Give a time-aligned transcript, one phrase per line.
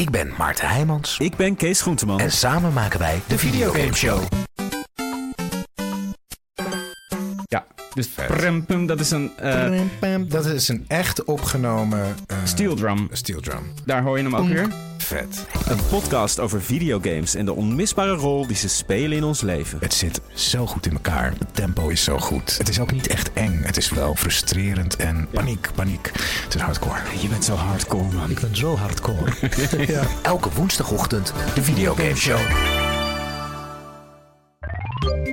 [0.00, 1.18] Ik ben Maarten Heijmans.
[1.18, 2.20] Ik ben Kees Groenteman.
[2.20, 4.39] En samen maken wij de Videogame Show.
[7.94, 13.08] Dus prem, pum, dat is een uh, Dat is een echt opgenomen uh, steel drum.
[13.12, 13.72] Steel drum.
[13.84, 14.68] Daar hoor je hem ook weer.
[14.98, 15.46] Vet.
[15.66, 19.78] Een podcast over videogames en de onmisbare rol die ze spelen in ons leven.
[19.80, 21.32] Het zit zo goed in elkaar.
[21.38, 22.58] Het tempo is zo goed.
[22.58, 23.60] Het is ook niet echt eng.
[23.62, 26.10] Het is wel frustrerend en paniek, paniek.
[26.44, 27.00] Het is hardcore.
[27.20, 28.30] Je bent zo hardcore, man.
[28.30, 29.32] Ik ben zo hardcore.
[29.92, 30.02] ja.
[30.22, 32.40] Elke woensdagochtend de Videogame Show.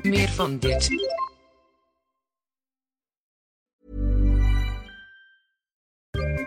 [0.01, 0.89] Meer van dit.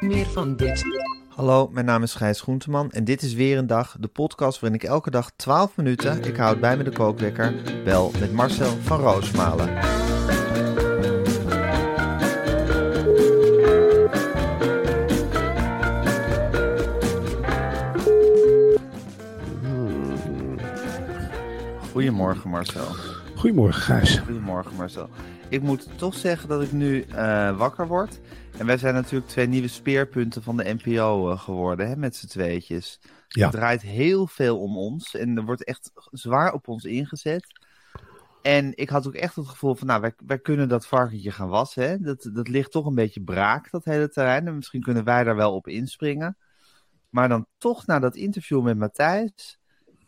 [0.00, 0.84] Meer van dit.
[1.28, 4.80] Hallo, mijn naam is Gijs Groenteman en dit is weer een dag, de podcast waarin
[4.80, 9.00] ik elke dag 12 minuten, ik houd bij me de kookwekker, bel met Marcel van
[9.00, 9.68] Roosmalen.
[21.90, 22.86] Goedemorgen Marcel.
[23.36, 24.18] Goedemorgen Gijs.
[24.18, 25.08] Goedemorgen Marcel.
[25.48, 28.20] Ik moet toch zeggen dat ik nu uh, wakker word.
[28.61, 32.27] En wij zijn natuurlijk twee nieuwe speerpunten van de NPO uh, geworden, hè, met z'n
[32.27, 33.00] tweetjes.
[33.28, 33.42] Ja.
[33.42, 37.47] Het draait heel veel om ons en er wordt echt zwaar op ons ingezet.
[38.42, 41.48] En ik had ook echt het gevoel van, nou, wij, wij kunnen dat varkentje gaan
[41.48, 41.89] wassen.
[41.89, 41.98] Hè?
[41.98, 44.47] Dat, dat ligt toch een beetje braak, dat hele terrein.
[44.47, 46.36] En misschien kunnen wij daar wel op inspringen.
[47.08, 49.58] Maar dan toch na dat interview met Matthijs,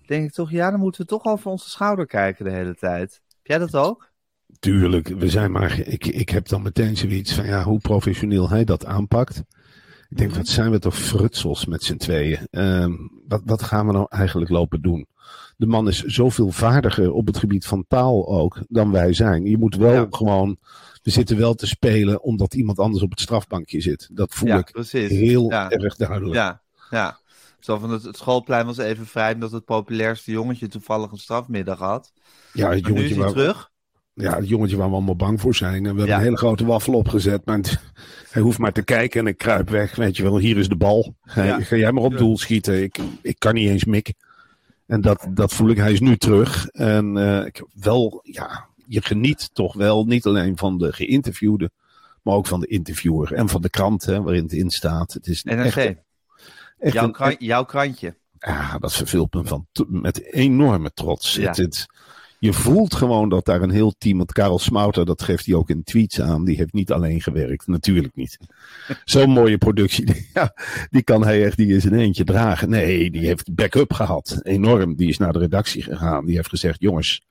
[0.06, 3.20] denk ik toch, ja, dan moeten we toch over onze schouder kijken de hele tijd.
[3.28, 4.11] Heb jij dat ook?
[4.58, 5.78] Tuurlijk, we zijn maar.
[5.78, 9.43] Ik, ik heb dan meteen zoiets van ja, hoe professioneel hij dat aanpakt.
[10.09, 12.49] Ik denk, wat zijn we toch frutsels met z'n tweeën?
[12.50, 12.87] Uh,
[13.28, 15.06] wat, wat gaan we nou eigenlijk lopen doen?
[15.56, 19.44] De man is zoveel vaardiger op het gebied van taal ook dan wij zijn.
[19.44, 20.06] Je moet wel ja.
[20.10, 20.56] gewoon.
[21.03, 24.09] We zitten wel te spelen omdat iemand anders op het strafbankje zit.
[24.12, 25.10] Dat voel ja, ik precies.
[25.10, 25.71] heel ja.
[25.71, 26.34] erg duidelijk.
[26.34, 27.19] Ja, ja.
[27.60, 31.78] Zo van het, het schoolplein was even vrij omdat het populairste jongetje toevallig een strafmiddag
[31.78, 32.12] had.
[32.53, 33.71] Ja, het maar nu is jongetje hij waar, terug.
[34.15, 35.75] Ja, het jongetje waar we allemaal bang voor zijn.
[35.75, 36.17] En we hebben Ja.
[36.17, 37.45] een hele grote waffel opgezet.
[37.45, 37.81] Maar het-
[38.31, 39.97] hij hoeft maar te kijken en ik kruip weg.
[39.97, 41.15] Weet je wel, hier is de bal.
[41.23, 41.61] Ga, Ja.
[41.61, 42.83] ga jij maar op doel schieten.
[42.83, 44.15] Ik, ik kan niet eens mikken.
[44.87, 45.77] En dat, dat voel ik.
[45.77, 46.67] Hij is nu terug.
[46.69, 51.71] En eh, ik heb wel, ja, je geniet toch wel niet alleen van de geïnterviewde.
[52.23, 53.33] Maar ook van de interviewer.
[53.33, 55.12] En van de krant hè, waarin het in staat.
[55.12, 55.77] Het is NRC, echt,
[56.79, 58.15] echt jouw, een, jouw krantje.
[58.39, 61.34] ja, dat vervult me van, t- met enorme trots.
[61.34, 61.49] Ja.
[61.49, 61.87] Het, het,
[62.42, 65.70] je voelt gewoon dat daar een heel team, want Karel Smouter, dat geeft hij ook
[65.70, 67.66] in tweets aan, die heeft niet alleen gewerkt.
[67.66, 68.38] Natuurlijk niet.
[69.04, 70.54] Zo'n mooie productie, die- ja,
[70.91, 72.70] die kan hij echt, die is in eentje dragen.
[72.70, 74.41] Nee, die heeft backup gehad.
[74.42, 74.94] Enorm.
[74.97, 76.25] Die is naar de redactie gegaan.
[76.26, 77.22] Die heeft gezegd, jongens,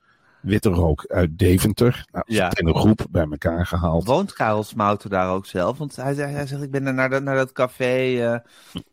[0.41, 2.05] witte rook uit Deventer.
[2.11, 2.49] Nou, ze Ja.
[2.53, 4.05] een groep bij elkaar gehaald.
[4.05, 5.77] Woont Karel Smouter daar ook zelf?
[5.77, 8.37] Want hij, zei- hij zegt, ik ben naar, dat- naar dat café, eh,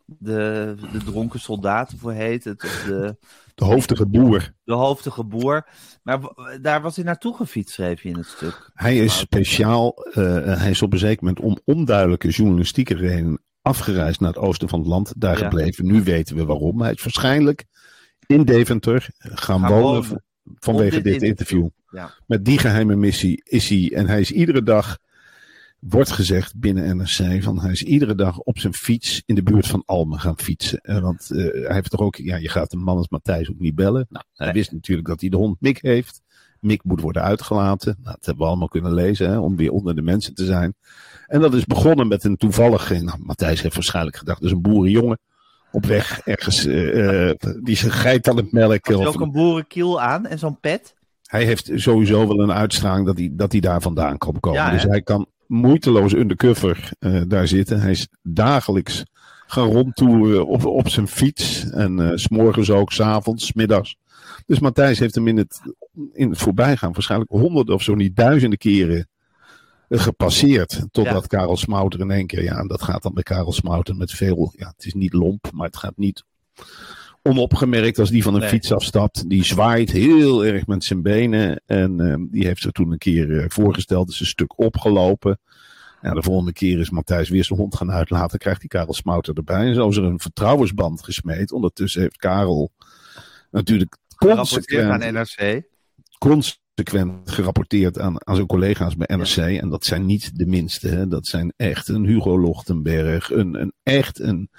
[0.05, 3.15] de, de dronken soldaten voor heet het, of de,
[3.59, 4.53] De hoofdige boer.
[4.63, 5.67] de hoofdige boer.
[6.03, 6.19] Maar
[6.61, 8.71] daar was hij naartoe gefietst, schreef je in het stuk.
[8.73, 10.23] Hij is speciaal, eh,
[10.59, 14.79] hij is op een zeker moment om onduidelijke journalistieke redenen afgereisd naar het oosten van
[14.79, 15.43] het land, daar Ja.
[15.43, 15.85] gebleven.
[15.85, 16.81] Nu weten we waarom.
[16.81, 17.65] Hij is waarschijnlijk
[18.25, 20.23] in Deventer gaan, Gaan wonen
[20.55, 21.67] vanwege dit, interview.
[21.91, 22.11] Ja.
[22.27, 24.97] Met die geheime missie is hij, en hij is iedere dag,
[25.79, 29.67] wordt gezegd binnen NRC, van hij is iedere dag op zijn fiets in de buurt
[29.67, 30.79] van Almen gaan fietsen.
[30.79, 33.59] Eh, want eh, hij heeft toch ook, ja, je gaat een man als Matthijs ook
[33.59, 34.05] niet bellen.
[34.09, 36.21] Nou, hij wist natuurlijk dat hij de hond Mick heeft.
[36.59, 37.95] Mick moet worden uitgelaten.
[37.99, 40.73] Nou, dat hebben we allemaal kunnen lezen, hè, om weer onder de mensen te zijn.
[41.27, 45.19] En dat is begonnen met een toevallig, nou, Matthijs heeft waarschijnlijk gedacht, is een boerenjongen.
[45.71, 47.31] Op weg ergens, eh,
[47.63, 48.97] die zijn geit aan het melken.
[48.97, 50.97] Hij of ook een boerenkiel aan en zo'n pet?
[51.29, 54.59] hij heeft sowieso wel een uitstraling dat hij, dat hij daar vandaan kan komen.
[54.59, 57.81] Ja, dus hij kan moeiteloos undercover eh daar zitten.
[57.81, 59.03] Hij is dagelijks
[59.47, 61.69] gaan rondtoeren op, op zijn fiets.
[61.69, 63.95] En eh, s s'morgens ook, s'avonds, middags.
[64.45, 65.61] Dus Matthijs heeft hem in het,
[66.13, 69.07] in het voorbijgaan waarschijnlijk honderden of zo niet duizenden keren
[69.87, 70.85] eh, gepasseerd.
[70.91, 74.11] Totdat Karel Smouter in één keer, ja, en dat gaat dan bij Karel Smouter met
[74.11, 76.23] veel, ja, het is niet lomp, maar het gaat niet
[77.21, 78.49] onopgemerkt als die van een Nee.
[78.49, 79.29] fiets afstapt.
[79.29, 81.61] Die zwaait heel erg met zijn benen.
[81.65, 84.09] En ehm, die heeft zich toen een keer eh, voorgesteld.
[84.09, 85.39] Is een stuk opgelopen.
[86.01, 88.39] Ja, de volgende keer is Matthijs weer zijn hond gaan uitlaten.
[88.39, 89.67] Krijgt die Karel Smouter erbij.
[89.67, 91.51] En zo is er een vertrouwensband gesmeed.
[91.51, 92.71] Ondertussen heeft Karel
[93.51, 95.63] natuurlijk Gerapporteerd consequent, aan NRC.
[96.17, 99.37] consequent gerapporteerd aan, aan zijn collega's bij NRC.
[99.61, 100.87] En dat zijn niet de minste.
[100.87, 101.07] Hè.
[101.07, 103.31] Dat zijn echt een Hugo Lochtenberg.
[103.31, 104.49] Een, een, echt een,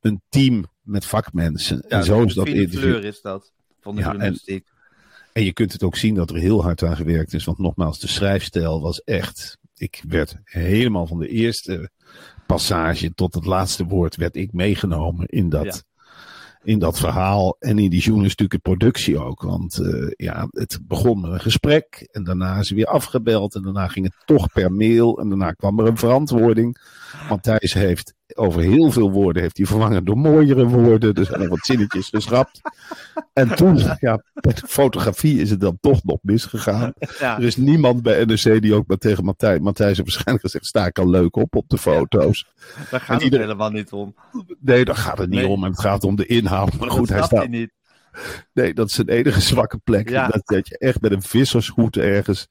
[0.00, 1.84] een team met vakmensen.
[1.88, 2.78] Ja, en zo is dat interview.
[2.80, 3.52] fleur is dat.
[3.80, 4.66] Van de Ja, journalistiek.
[5.32, 7.44] En je kunt het ook zien dat er heel hard aan gewerkt is.
[7.44, 9.58] Want nogmaals, de schrijfstijl was echt.
[9.76, 11.90] Ik werd helemaal van de eerste
[12.46, 15.72] passage tot het laatste woord werd ik meegenomen in dat, Ja.
[16.62, 17.56] in dat verhaal.
[17.58, 19.42] En in die journalistieke productie ook.
[19.42, 22.08] Want eh, ja, het begon met een gesprek.
[22.12, 23.54] En daarna is ze weer afgebeld.
[23.54, 25.18] En daarna ging het toch per mail.
[25.20, 26.76] En daarna kwam er een verantwoording.
[27.28, 31.14] Matthijs heeft over heel veel woorden heeft hij vervangen door mooiere woorden.
[31.14, 32.60] Dus er zijn wat zinnetjes geschrapt.
[33.32, 36.92] En toen, ja, met fotografie is het dan toch nog misgegaan.
[37.18, 37.36] Ja.
[37.38, 40.86] Er is niemand bij NRC die ook maar tegen Matthijs, Matthijs heeft waarschijnlijk gezegd, sta
[40.86, 42.46] ik al leuk op op de foto's.
[42.90, 44.14] Daar gaat het helemaal niet om.
[44.60, 45.48] Nee, daar gaat het niet Nee.
[45.48, 45.64] om.
[45.64, 46.78] Het gaat om de inhoud.
[46.78, 47.38] Maar goed, hij staat.
[47.38, 47.70] hij niet.
[48.52, 50.08] Nee, dat is zijn enige zwakke plek.
[50.08, 50.26] Ja.
[50.28, 52.48] Dat, dat je echt met een vissershoed ergens.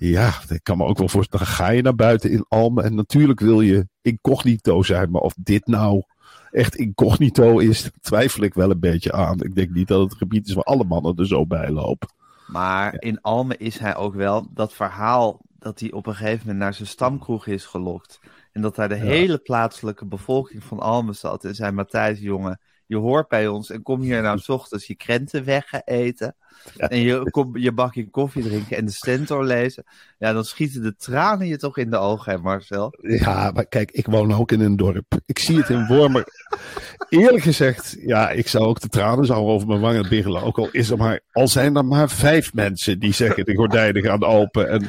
[0.00, 1.46] Ja, ik kan me ook wel voorstellen.
[1.46, 2.84] Dan ga je naar buiten in Almen.
[2.84, 5.10] En natuurlijk wil je incognito zijn.
[5.10, 6.02] Maar of dit nou
[6.50, 9.42] echt incognito is, twijfel ik wel een beetje aan.
[9.42, 12.08] Ik denk niet dat het gebied is waar alle mannen er zo bij lopen.
[12.46, 16.58] Maar in Almen is hij ook wel dat verhaal dat hij op een gegeven moment
[16.58, 18.20] naar zijn stamkroeg is gelokt.
[18.52, 21.44] En dat daar de hele plaatselijke bevolking van Almen zat.
[21.44, 22.60] En zei Matthijs, jongen,
[22.90, 26.34] je hoort bij ons en kom hier nou 's ochtends je krenten weg eten.
[26.76, 29.84] En je, kom, je bakje koffie drinken en de stentor lezen.
[30.18, 32.94] Ja, dan schieten de tranen je toch in de ogen, hè Marcel?
[33.00, 35.18] Ja, maar kijk, ik woon ook in een dorp.
[35.26, 36.24] Ik zie het in Wormer.
[37.08, 40.42] Eerlijk gezegd, ja, ik zou ook de tranen zou over mijn wangen biggelen.
[40.42, 44.02] Ook al, is er maar, al zijn er maar vijf mensen die zeggen de gordijnen
[44.02, 44.68] gaan open.
[44.68, 44.82] En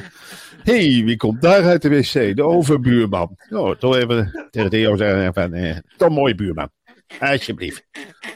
[0.62, 2.36] hé, hey, wie komt daar uit de wc?
[2.36, 3.36] De overbuurman.
[3.50, 6.70] Oh, toch even tegen Theo zeggen van, eh, toch mooi buurman.
[7.20, 7.84] Alsjeblieft.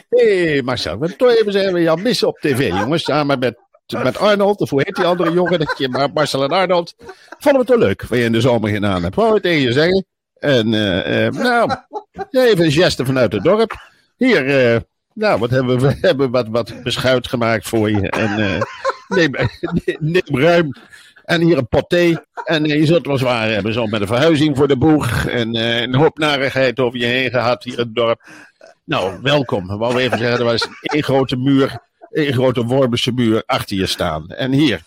[0.09, 3.05] Hé, hey, Marcel, we toch even zeggen, Jan missen op tv, jongens.
[3.05, 3.59] Samen met,
[4.03, 5.59] met Arnold, of hoe heet die andere jongen?
[5.59, 6.95] Dat je, maar Marcel en Arnold.
[7.39, 9.15] Vonden we het wel leuk, wat je in de zomer gedaan hebt.
[9.15, 10.07] Wou ik tegen je zeggen.
[10.39, 11.71] En, eh, eh, nou,
[12.31, 13.91] even een geste vanuit het dorp.
[14.17, 14.81] Hier, eh,
[15.15, 15.87] nou, wat hebben we?
[15.87, 18.11] We hebben wat, wat beschuit gemaakt voor je.
[18.11, 18.63] En
[19.09, 19.35] neem,
[20.15, 20.73] neem ruim.
[21.25, 22.19] En hier een pot thee.
[22.45, 25.27] En je zult wel zwaar hebben, zo met een verhuizing voor de boeg.
[25.27, 28.23] En een hoop narigheid over je heen gehad hier in het dorp.
[28.87, 29.67] Nou, welkom.
[29.67, 31.79] Wou we even zeggen, er was één grote muur,
[32.11, 34.29] één grote Wormense muur achter je staan.
[34.29, 34.83] En hier,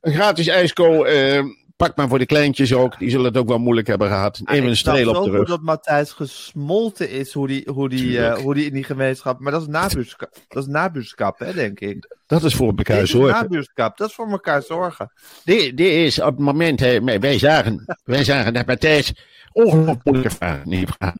[0.00, 1.04] een gratis ijsko.
[1.04, 1.42] eh,
[1.76, 2.98] pak maar voor de kleintjes ook.
[2.98, 4.40] Die zullen het ook wel moeilijk hebben gehad.
[4.44, 5.48] Even een Ik snap streel op de goed rug.
[5.48, 9.40] dat Matthijs gesmolten is hoe die, hoe, die, eh, hoe die in die gemeenschap...
[9.40, 12.16] Maar dat is nabuurschap, dat is nabuurschap hè, denk ik.
[12.26, 13.32] Dat is voor elkaar is zorgen.
[13.42, 15.12] nabuurschap, dat is voor elkaar zorgen.
[15.44, 19.12] Dit, dit is op het moment, hè, wij- wij zagen, wij zagen dat Matthijs
[19.52, 21.16] ongelooflijk moeilijke vragen heeft gehad.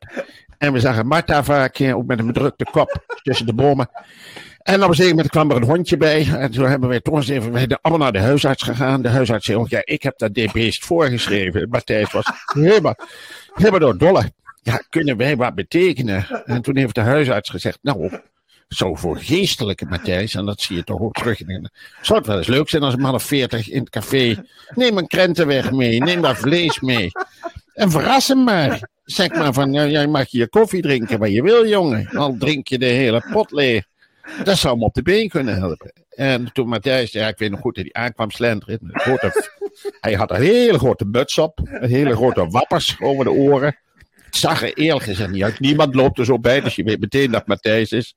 [0.59, 3.91] En we zagen Marta vaak eh, ook met een bedrukte kop tussen de bomen.
[4.59, 6.27] En op een gegeven moment kwam er een hondje bij.
[6.39, 9.03] En toen hebben wij toch eens even, zijn allemaal naar de huisarts gegaan.
[9.03, 11.69] De huisarts zei ook, ja, ik heb dat dit beest voorgeschreven.
[11.69, 12.95] Matthijs was helemaal,
[13.55, 14.33] helemaal door dolle.
[14.63, 16.43] Ja, kunnen wij wat betekenen?
[16.45, 18.21] En toen heeft de huisarts gezegd, nou,
[18.69, 21.41] zo voor geestelijke Matthijs, en dat zie je toch ook terug.
[21.41, 21.71] in
[22.01, 24.45] Zou het wel eens leuk zijn als een man of veertig in het café.
[24.75, 27.11] Neem een krentenweg mee, neem wat vlees mee.
[27.75, 28.89] En verras hem maar.
[29.07, 32.09] Zeg maar van, ja, jij mag je koffie drinken wat je wil, jongen.
[32.09, 33.85] Al drink je de hele pot leeg.
[34.45, 35.93] Dat zou hem op de been kunnen helpen.
[36.11, 38.79] En toen Matthijs, ja, ik weet nog goed dat hij aankwam slenteren.
[38.83, 39.51] Een grote,
[40.01, 41.61] hij had een hele grote muts op.
[41.65, 43.77] Een hele grote wappers over de oren.
[44.25, 45.61] Het zag er eerlijk gezegd niet uit.
[45.61, 48.15] Niemand loopt er zo bij, dus je weet meteen dat Matthijs is.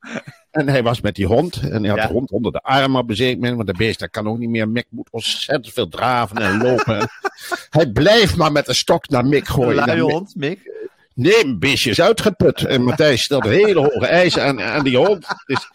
[0.51, 1.59] En hij was met die hond.
[1.61, 2.07] En hij had Ja.
[2.07, 3.55] de hond onder de arm op een zeker moment.
[3.55, 4.69] Want de beest dat kan ook niet meer.
[4.69, 7.09] Mick moet ontzettend veel draven en lopen.
[7.69, 9.85] hij blijft maar met een stok naar Mick Een gooien.
[9.85, 10.77] Mick- hond, Mick.
[11.19, 12.65] Nee, beestje is uitgeput.
[12.65, 15.27] En Matthijs stelde hele hoge eisen aan, aan die hond.
[15.45, 15.69] Dus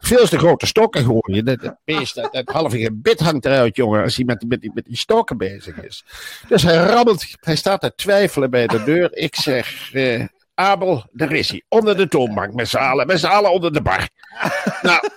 [0.00, 1.44] veel te grote stokken gooien.
[1.44, 4.84] Dat, dat beest, dat, dat halve gebit hangt eruit, jongen, als hij met, met, met
[4.84, 6.04] die stokken bezig is.
[6.48, 9.16] Dus hij rammelt, hij staat te twijfelen bij de deur.
[9.16, 11.62] Ik zeg, eh, Abel, daar is hij.
[11.68, 14.08] Onder de toonbank, met z'n allen, met z'n allen onder de bar.
[14.82, 15.08] nou,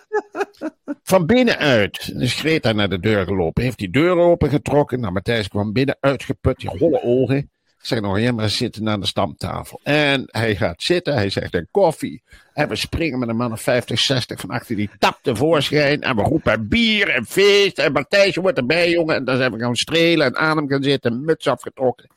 [1.04, 3.64] van binnenuit is Greta naar de deur gelopen.
[3.64, 5.00] Heeft die deur opengetrokken.
[5.00, 7.50] Nou, Matthijs kwam binnen, uitgeput, die holle ogen.
[7.88, 9.80] Ja, maar zitten aan de stamtafel.
[9.84, 12.24] En hij gaat zitten, hij zegt een koffie.
[12.54, 16.02] En we springen met een man of 50, 60 van achter die tap tevoorschijn.
[16.02, 17.80] En we roepen bier en feest.
[17.80, 19.16] En Matthijs wordt erbij, jongen.
[19.16, 22.10] En dan zijn we gaan strelen en aan hem gaan zitten, muts afgetrokken.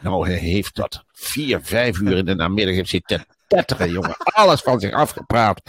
[0.00, 4.16] Nou, hij heeft dat vier, vijf uur in de namiddag heeft zitten tetteren, jongen.
[4.18, 5.60] Alles van zich afgepraat.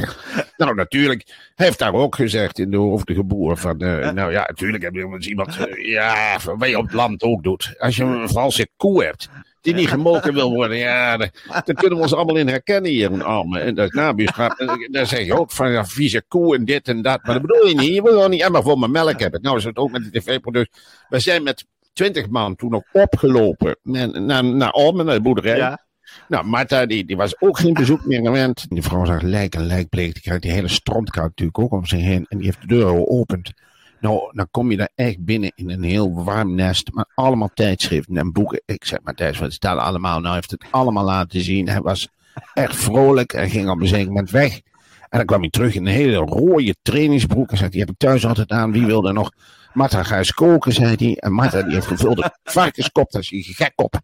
[0.58, 4.84] Nou, natuurlijk heeft daar ook gezegd in de hoofdige boer van, eh, nou ja, natuurlijk
[4.84, 7.76] heb je eens iemand, eh, ja, wat je op het land ook doet.
[7.78, 9.30] Als je een valse koe hebt,
[9.62, 13.24] die niet gemolken wil worden, ja, daar kunnen we ons allemaal in herkennen hier in
[13.24, 13.62] Almen.
[13.62, 17.02] En dat nabuurschap, en daar zeg je ook van, ja, vieze koe en dit en
[17.02, 17.24] dat.
[17.24, 19.42] Maar dat bedoel je niet, je wil gewoon niet helemaal voor mijn melk hebben.
[19.42, 21.06] Nou is het ook met de tv-product.
[21.10, 25.58] We zijn met twintig man toen ook opgelopen naar, naar, naar Almen, naar de boerderij.
[25.58, 25.82] Ja.
[26.28, 28.66] Nou, Marta, die, die was ook geen bezoek meer gewend.
[28.70, 30.14] Die vrouw zag lijk en lijk bleek.
[30.14, 32.26] Die krijgt die hele strontkaart natuurlijk ook om zich heen.
[32.30, 33.52] En die heeft de deur geopend.
[34.00, 36.94] Nou, dan kom je daar echt binnen in een heel warm nest.
[36.94, 38.62] Maar allemaal tijdschriften en boeken.
[38.66, 40.14] Ik zeg, Matthijs, wat staat er allemaal?
[40.14, 41.70] Nou, hij heeft het allemaal laten zien.
[41.70, 42.08] Hij was
[42.54, 43.32] echt vrolijk.
[43.32, 44.62] Hij ging op een zeker moment weg.
[45.10, 47.52] En dan kwam hij terug in een hele rode trainingsbroek.
[47.52, 48.72] En zei, die heb ik thuis altijd aan.
[48.72, 49.32] Wie wil er nog?
[49.74, 51.18] Marta, ga eens koken, zei hij.
[51.18, 53.12] En Marta, die heeft gevulde varkenskop.
[53.12, 54.00] Daar is hij gek op.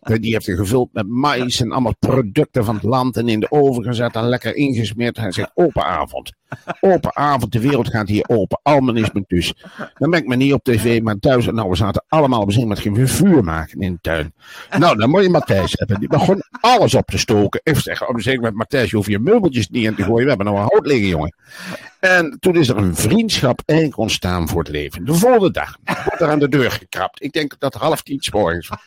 [0.00, 3.16] Die heeft hij gevuld met mais en allemaal producten van het land.
[3.16, 5.16] En in de oven gezet en lekker ingesmeerd.
[5.16, 6.32] Hij zegt, open avond.
[6.80, 8.60] Open avond, de wereld gaat hier open.
[8.62, 9.54] Almen is dus.
[9.94, 11.46] Dan ben ik me niet op tv, maar thuis.
[11.46, 14.34] Nou, we zaten allemaal zin met geen vuur maken in de tuin.
[14.78, 15.98] Nou, dan moet je Matthijs hebben.
[15.98, 17.60] Die begon alles op te stoken.
[17.62, 20.22] Ik zeg, op zeker met Matthijs, je hoeft je meubeltjes niet in te gooien.
[20.22, 21.34] We hebben nog een hout liggen, jongen.
[22.00, 25.04] En toen is er een vriendschap eigenlijk ontstaan voor het leven.
[25.04, 27.22] De volgende dag wordt er aan de deur gekrapt.
[27.22, 28.78] Ik denk dat half tien morgens was.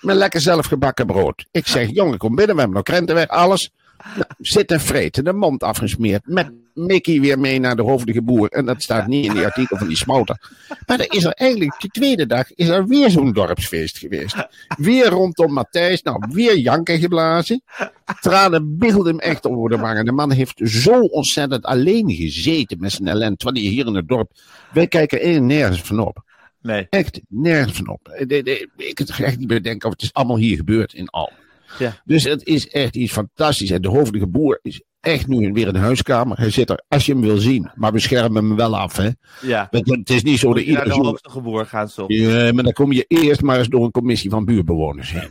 [0.00, 1.46] Met lekker zelfgebakken brood.
[1.50, 3.70] Ik zeg, jongen, kom binnen, we hebben nog krenten weg, alles.
[4.14, 6.22] Nou, zit en vreten, de mond afgesmeerd.
[6.26, 8.48] Met Mickey weer mee naar de hoofdige boer.
[8.48, 10.40] En dat staat niet in die artikel van die smouter.
[10.86, 14.46] Maar er is er eigenlijk, die tweede dag, is er weer zo'n dorpsfeest geweest.
[14.76, 16.02] Weer rondom Matthijs.
[16.02, 17.62] Nou, weer janken geblazen.
[18.20, 20.04] Tranen biggelden hem echt over de wangen.
[20.04, 23.36] De man heeft zo ontzettend alleen gezeten met zijn ellende.
[23.36, 24.30] Terwijl hij hier in het dorp.
[24.72, 26.24] Wij kijken één nergens van op.
[26.66, 26.86] Nee.
[26.90, 28.08] Echt nergens van op.
[28.08, 30.56] Eh, de- de- Ik kan het echt niet meer denken of het is allemaal hier
[30.56, 31.32] gebeurd in Al.
[31.78, 32.00] Ja.
[32.04, 33.70] Dus het is echt iets fantastisch.
[33.70, 36.36] En de hoofdige boer is echt nu weer in de huiskamer.
[36.38, 37.70] Hij zit er als je hem wil zien.
[37.74, 38.96] Maar we schermen hem wel af.
[38.96, 39.08] Hè?
[39.42, 39.68] Ja.
[39.70, 41.02] Want Het is niet zo dat je naar de zo...
[41.04, 42.14] hoofdige boer gaan soms.
[42.16, 45.28] Ja, maar dan kom je eerst maar eens door een commissie van buurbewoners heen.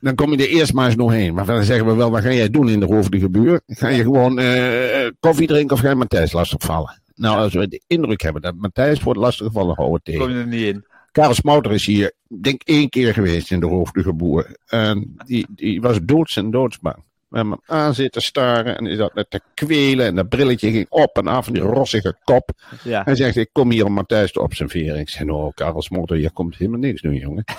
[0.00, 1.34] Dan kom je er eerst maar eens nog heen.
[1.34, 3.60] Maar dan zeggen we wel, wat ga jij doen in de hoofdige buur?
[3.66, 7.01] Ga je gewoon eh, koffie drinken of ga je Matthijs lastigvallen?
[7.14, 10.34] Nou, als we de indruk hebben dat Matthijs wordt lastiggevallen, houden we Kom tegen.
[10.36, 10.86] je er niet in.
[11.12, 14.56] Karel Smouter is hier, denk één keer geweest in de hoofdige boer.
[14.66, 16.96] En die, die was doods en doodsbang.
[17.28, 20.06] We hebben hem aan zitten staren en die zat net te kwelen.
[20.06, 22.50] En dat brilletje ging op en af en die rossige kop.
[22.84, 23.02] Ja.
[23.04, 24.98] Hij zegt, ik kom hier om Matthijs te observeren.
[24.98, 27.44] Ik zeg, nou, Karel Smouter, je komt helemaal niks doen, jongen.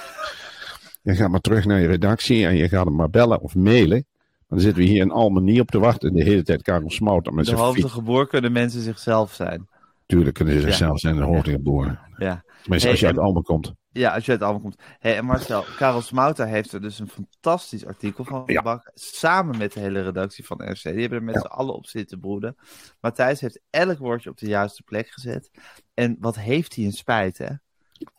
[1.02, 4.06] Je gaat maar terug naar je redactie en je gaat hem maar bellen of mailen.
[4.54, 6.14] Dan zitten we hier in Almen niet op te wachten.
[6.14, 7.82] De hele tijd Karel Smouter met De zijn fiets.
[7.82, 9.68] hoofdige boer kunnen mensen zichzelf zijn.
[10.06, 10.66] Tuurlijk kunnen ze Ja.
[10.66, 12.00] zichzelf zijn, de hoofdige boer.
[12.18, 12.44] Ja.
[12.62, 13.74] Tenminste, als je uit Almen komt.
[13.92, 14.76] Ja, als je uit allemaal komt.
[15.00, 18.58] Hey, en Marcel, Karel Smouter heeft er dus een fantastisch artikel van Ja.
[18.58, 18.92] gebakken.
[18.96, 20.82] Samen met de hele redactie van RC.
[20.84, 22.56] Die hebben er met z'n allen op zitten broeden.
[23.02, 25.50] Matthijs heeft elk woordje op de juiste plek gezet.
[25.94, 27.50] En wat heeft hij een spijt, hè?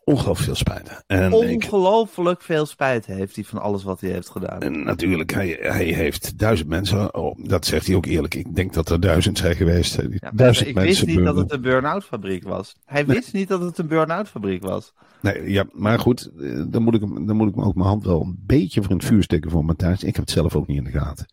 [0.03, 1.03] Ongelooflijk veel spijt.
[1.07, 4.59] En ik, Ongelooflijk veel spijt heeft hij van alles wat hij heeft gedaan.
[4.59, 8.35] En natuurlijk, hij, hij heeft duizend mensen, oh, dat zegt hij ook eerlijk.
[8.35, 9.95] Ik denk dat er duizend zijn geweest.
[9.95, 11.05] Ja, duizend ik mensen.
[11.05, 12.75] wist niet dat het een burn-out fabriek was.
[12.85, 14.93] Hij wist niet dat het een burn-out fabriek was.
[15.21, 18.05] Nee, ja, maar goed, eh, dan moet, ik, dan moet ik me ook mijn hand
[18.05, 20.03] wel een beetje voor in het vuur steken voor Matthijs.
[20.03, 21.25] Ik heb het zelf ook niet in de gaten.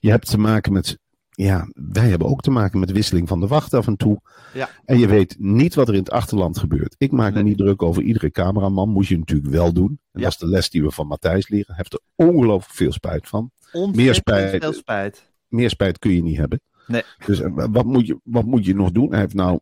[0.00, 0.98] Je hebt te maken met,
[1.36, 4.20] ja, wij hebben ook te maken met wisseling van de wacht af en toe.
[4.54, 4.68] Ja.
[4.84, 6.94] En je weet niet wat er in het achterland gebeurt.
[6.98, 9.88] Ik maak me niet druk over iedere cameraman, moet je natuurlijk wel doen.
[10.12, 10.22] En Ja.
[10.22, 11.66] dat is de les die we van Matthijs leren.
[11.66, 13.50] Hij heeft er ongelooflijk veel spijt van.
[13.72, 14.62] Ontzettend spijt.
[14.62, 15.32] veel spijt.
[15.48, 16.60] meer spijt kun je niet hebben.
[16.86, 17.02] Nee.
[17.26, 19.10] Dus eh, wat moet, je, wat moet je nog doen?
[19.10, 19.58] Hij heeft nou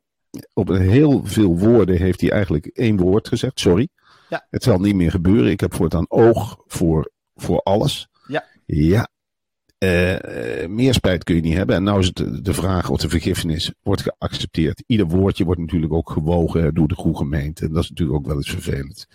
[0.53, 3.61] op heel veel woorden heeft hij eigenlijk één woord gezegd.
[3.61, 3.89] Sorry.
[4.29, 4.47] Ja.
[4.51, 5.51] Het zal niet meer gebeuren.
[5.51, 8.09] Ik heb voortaan oog voor, voor alles.
[8.27, 8.45] Ja.
[8.67, 9.09] Ja.
[9.79, 11.77] Eh, eh, meer spijt kun je niet hebben.
[11.77, 14.83] En nou is het de- vraag of de vergiffenis wordt geaccepteerd.
[14.87, 17.67] Ieder woordje wordt natuurlijk ook gewogen door de goede gemeente.
[17.67, 19.07] En dat is natuurlijk ook wel eens vervelend.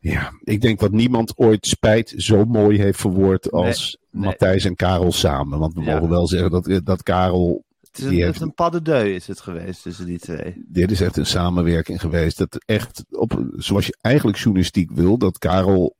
[0.00, 4.24] Ja, ik denk dat niemand ooit spijt zo mooi heeft verwoord als nee.
[4.24, 5.58] Matthijs en Karel samen.
[5.58, 5.94] Want we Ja.
[5.94, 7.64] mogen wel zeggen dat, dat Karel.
[7.80, 10.64] Het is een, heeft- is een pas de deux is het geweest tussen die twee.
[10.68, 12.38] Dit is echt een samenwerking geweest.
[12.38, 15.96] Dat echt, op, zoals je eigenlijk journalistiek wil, dat Karel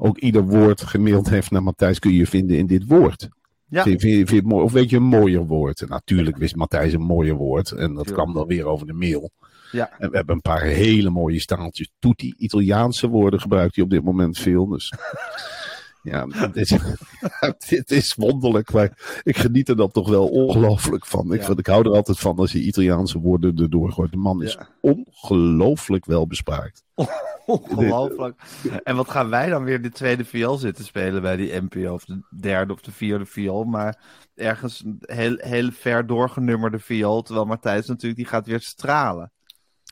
[0.00, 1.98] ook ieder woord gemaild heeft naar Matthijs.
[1.98, 3.28] Kun je vinden in dit woord.
[3.68, 3.82] Ja.
[3.82, 4.64] Vind, je- vind je het mooi?
[4.64, 5.84] Of weet je een mooier woord?
[5.88, 7.70] Natuurlijk wist Matthijs een mooier woord.
[7.70, 9.30] En dat kwam dan weer over de mail.
[9.72, 9.90] Ja.
[9.98, 11.90] En we hebben een paar hele mooie staaltjes.
[11.98, 14.66] Toetie, Italiaanse woorden gebruikt hij op dit moment veel.
[14.66, 14.92] Dus
[16.02, 16.70] Ja, het is,
[17.78, 21.32] het is wonderlijk, maar ik geniet er dan toch wel ongelooflijk van.
[21.32, 21.46] Ik, Ja.
[21.46, 24.10] vind, ik hou er altijd van als je Italiaanse woorden erdoor gooit.
[24.10, 24.68] De man is Ja.
[24.80, 26.84] ongelooflijk wel bespraakt.
[27.46, 28.40] Ongelooflijk.
[28.82, 31.92] En wat gaan wij dan weer de tweede viool zitten spelen bij die NPO?
[31.92, 33.64] Of de derde of de vierde viool.
[33.64, 33.98] Maar
[34.34, 37.22] ergens een heel, heel ver doorgenummerde viool.
[37.22, 39.32] Terwijl Matthijs natuurlijk, die gaat weer stralen.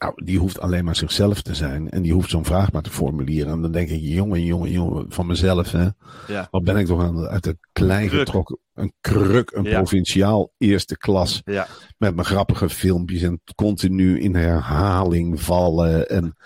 [0.01, 1.91] Nou, die hoeft alleen maar zichzelf te zijn.
[1.91, 3.53] En die hoeft zo'n vraag maar te formuleren.
[3.53, 5.73] En dan denk ik, jongen, jongen, jongen, van mezelf.
[5.73, 5.87] Hè.
[6.27, 6.49] Ja.
[6.51, 8.19] Wat ben ik toch aan, uit de klei Kruk.
[8.21, 8.59] getrokken.
[8.75, 9.77] Een kruk, een Ja.
[9.77, 11.41] provinciaal eerste klas.
[11.45, 11.67] Ja.
[11.99, 16.09] Met mijn grappige filmpjes en continu in herhaling vallen.
[16.09, 16.37] En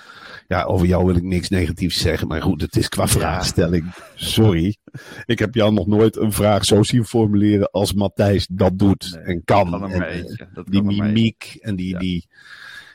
[0.49, 2.29] ja, over jou wil ik niks negatiefs zeggen.
[2.29, 3.95] Maar goed, het is qua vraagstelling.
[4.15, 4.77] Sorry.
[5.25, 9.25] Ik heb jou nog nooit een vraag zo zien formuleren als Matthijs dat doet Nee,
[9.25, 9.71] en kan.
[9.71, 10.49] kan er En.
[10.55, 12.29] Dat die kan mimiek en die, die,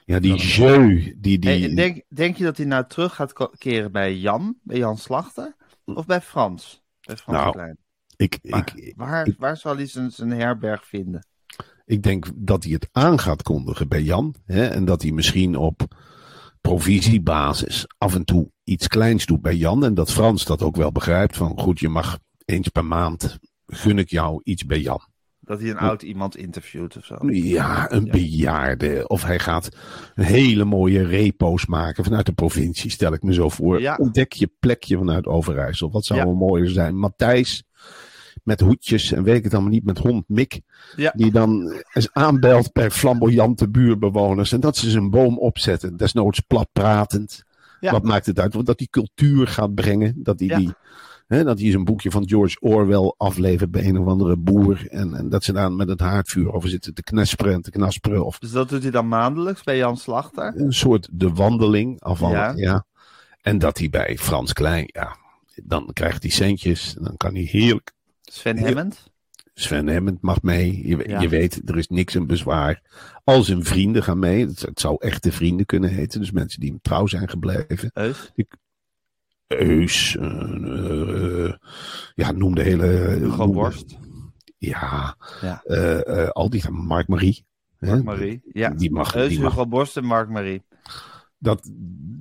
[0.05, 1.13] ja, die jeu.
[1.17, 4.77] Die, die, en denk, denk je dat hij nou terug gaat keren bij Jan, bij
[4.77, 5.55] Jan Slachter?
[5.85, 6.83] Of bij Frans?
[7.01, 7.77] Bij Frans Nou, Klein.
[8.15, 11.27] ik, Waar, ik, waar, ik- waar zal hij zijn, zijn herberg vinden?
[11.85, 14.35] Ik denk dat hij het aan gaat kondigen bij Jan.
[14.45, 15.95] Hè, en dat hij misschien op
[16.61, 19.85] provisiebasis af en toe iets kleins doet bij Jan.
[19.85, 21.37] En dat Frans dat ook wel begrijpt.
[21.37, 25.07] Van goed, je mag eens per maand gun ik jou iets bij Jan.
[25.45, 27.15] Dat hij een oud iemand interviewt of zo.
[27.31, 29.07] Ja, een bejaarde.
[29.07, 29.69] Of hij gaat
[30.15, 33.81] een hele mooie repo's maken vanuit de provincie, stel ik me zo voor.
[33.81, 33.95] Ja.
[33.95, 35.91] Ontdek je plekje vanuit Overijssel.
[35.91, 36.25] Wat zou Ja.
[36.25, 36.97] een mooier zijn?
[36.97, 37.63] Matthijs
[38.43, 40.61] met hoedjes en weet ik het allemaal niet, met hond Mick.
[40.95, 41.11] Ja.
[41.15, 44.51] Die dan eens aanbelt bij flamboyante buurbewoners.
[44.51, 45.97] En dat ze zijn boom opzetten.
[45.97, 47.43] Desnoods plat pratend.
[47.79, 47.91] Ja.
[47.91, 48.53] Wat maakt het uit?
[48.53, 50.13] Want dat hij cultuur gaat brengen.
[50.17, 50.69] Dat die,
[51.27, 54.87] hè, dat hij zijn boekje van George Orwell aflevert bij een of andere boer.
[54.89, 58.25] En, en dat ze daar met het haardvuur over zitten te knesperen en te knasperen.
[58.25, 60.53] Of Dus dat doet hij dan maandelijks bij Jan Slachter?
[60.55, 62.37] een soort de wandeling afvallen.
[62.37, 62.53] Ja.
[62.55, 62.85] Ja.
[63.41, 65.15] En dat hij bij Frans Klein, ja,
[65.63, 66.95] dan krijgt hij centjes.
[66.97, 67.91] En dan kan hij heerlijk.
[68.21, 68.57] Sven.
[68.57, 69.13] Hemmend?
[69.53, 70.87] Sven Hemmend mag mee.
[70.87, 71.21] Je, Ja.
[71.21, 72.81] je weet, er is niks een bezwaar.
[73.23, 74.45] Al zijn vrienden gaan mee.
[74.47, 76.19] Het, het zou echte vrienden kunnen heten.
[76.19, 77.89] Dus mensen die hem trouw zijn gebleven.
[77.93, 78.31] Eus?
[79.47, 80.15] Eus.
[80.17, 81.53] eh, eh,
[82.15, 83.47] ja, noem de hele...
[83.47, 83.97] Borst?
[84.57, 85.15] Ja.
[85.41, 85.61] Ja.
[85.63, 86.69] eh, al die...
[86.69, 87.45] Mark Marie.
[87.79, 88.41] Mark Marie?
[88.53, 88.69] Ja.
[88.69, 90.63] Die mag, Eus, die mag Hugo Borst en Mark Marie.
[91.37, 91.69] Dat,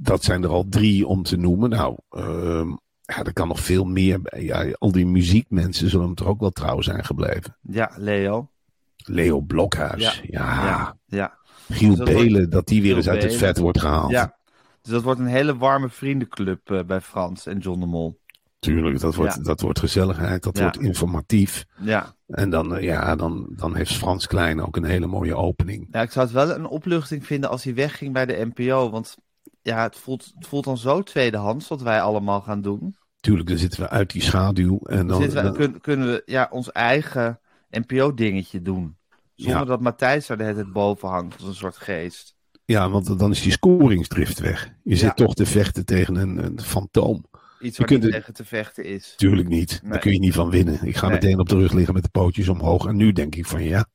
[0.02, 1.70] dat zijn er al drie om te noemen.
[1.70, 2.68] Nou, ehm,
[3.02, 4.42] ja, er kan nog veel meer bij.
[4.42, 7.56] Ja, al die muziekmensen zullen hem toch ook wel trouw zijn gebleven.
[7.60, 8.50] Ja, Leo.
[8.96, 10.20] Leo Blokhuis.
[10.22, 10.64] Ja.
[10.64, 10.96] Ja.
[11.06, 11.38] Ja.
[11.70, 14.10] Giel Dus dat wordt- Belen, dat die weer Giel eens uit het vet wordt gehaald.
[14.10, 14.36] ja.
[14.84, 18.20] Dus dat wordt een hele warme vriendenclub eh, bij Frans en John de Mol.
[18.58, 19.42] Tuurlijk, dat wordt, Ja.
[19.42, 20.62] dat wordt gezelligheid, dat Ja.
[20.62, 21.64] wordt informatief.
[21.80, 22.14] Ja.
[22.26, 25.88] En dan, eh, ja, dan, dan heeft Frans Klein ook een hele mooie opening.
[25.90, 28.90] ja, ik zou het wel een opluchting vinden als hij wegging bij de NPO.
[28.90, 29.16] Want
[29.62, 32.96] ja, het voelt, het voelt dan zo tweedehands wat wij allemaal gaan doen.
[33.20, 34.78] Tuurlijk, dan zitten we uit die schaduw.
[34.82, 38.96] En dan, we, dan- kun- kunnen we ja, ons eigen NPO-dingetje doen.
[39.34, 39.64] Zonder Ja.
[39.64, 42.36] dat Matthijs er de hele tijd boven hangt als een soort geest.
[42.64, 44.70] Ja, want dan is die scoringsdrift weg.
[44.82, 44.96] Je Ja.
[44.96, 47.24] zit toch te vechten tegen een, een fantoom.
[47.60, 49.14] Iets Je waar kunt niet tegen te vechten is.
[49.16, 49.78] Tuurlijk niet.
[49.82, 49.90] Nee.
[49.92, 50.82] Daar kun je niet van winnen.
[50.86, 51.14] Ik ga Nee.
[51.20, 52.86] meteen op de rug liggen met de pootjes omhoog.
[52.86, 53.86] En nu denk ik van ja,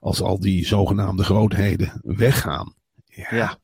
[0.00, 2.74] als al die zogenaamde grootheden weggaan.
[3.04, 3.58] Ja, Ja.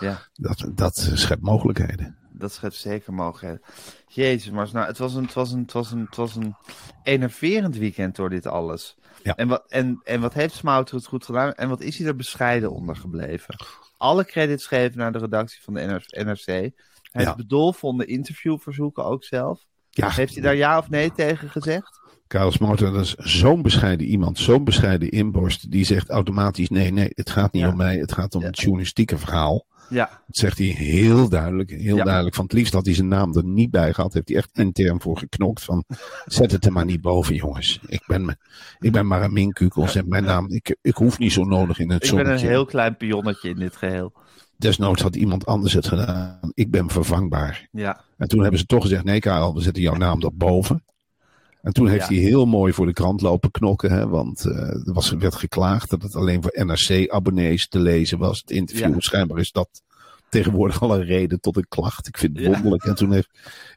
[0.00, 2.16] Ja, Dat, dat schept mogelijkheden.
[2.38, 3.62] Dat schept zeker mogelijkheden.
[4.08, 6.54] Jezus, maar nou, het was een, het was een, het was een, het was een
[7.02, 8.96] enerverend weekend door dit alles.
[9.22, 9.34] Ja.
[9.36, 11.52] En, wat, en, en wat heeft Smouter het goed gedaan?
[11.52, 13.54] En wat is hij er bescheiden onder gebleven?
[13.96, 16.46] Alle credits geven naar de redactie van de NR NRC.
[16.46, 16.72] Hij
[17.10, 17.20] Ja.
[17.24, 19.64] heeft bedolvonden interviewverzoeken ook zelf.
[19.90, 22.00] Ja, Heeft hij daar ja of nee tegen gezegd?
[22.26, 25.70] Karel Smouten, dat is zo'n bescheiden iemand, zo'n bescheiden inborst.
[25.70, 27.68] Die zegt automatisch: nee, nee, het gaat niet Ja.
[27.68, 27.96] om mij.
[27.96, 28.46] Het gaat om Ja.
[28.46, 29.66] het journalistieke verhaal.
[29.88, 31.70] Ja, Dat zegt hij heel duidelijk.
[31.70, 32.04] Heel Ja.
[32.04, 32.34] duidelijk.
[32.34, 34.12] Van het liefst had hij zijn naam er niet bij gehad.
[34.12, 35.64] Heeft hij echt intern voor geknokt.
[35.64, 35.84] Van
[36.26, 37.80] zet het er maar niet boven, jongens.
[37.86, 38.36] Ik ben, me-
[38.78, 39.86] ik ben maar een minkukel.
[40.06, 40.50] Mijn naam.
[40.50, 42.46] Ik, ik hoef niet zo nodig in het ik ben een zonnetje.
[42.48, 44.12] heel klein pionnetje in dit geheel.
[44.56, 46.38] Desnoods had iemand anders het gedaan.
[46.54, 47.68] Ik ben vervangbaar.
[47.72, 50.84] Ja, En toen hebben ze toch gezegd: nee, Karel, we zetten jouw naam erboven.
[51.62, 52.14] En toen heeft Ja.
[52.14, 53.90] hij heel mooi voor de krant lopen knokken.
[53.90, 58.38] Hè, want eh, er was, werd geklaagd dat het alleen voor NRC-abonnees te lezen was.
[58.40, 58.92] Het interview.
[58.94, 59.00] Ja.
[59.00, 59.82] Schijnbaar is dat
[60.28, 62.06] tegenwoordig al een reden tot een klacht.
[62.08, 62.52] Ik vind het Ja.
[62.52, 62.84] wonderlijk.
[62.84, 63.28] En toen heeft.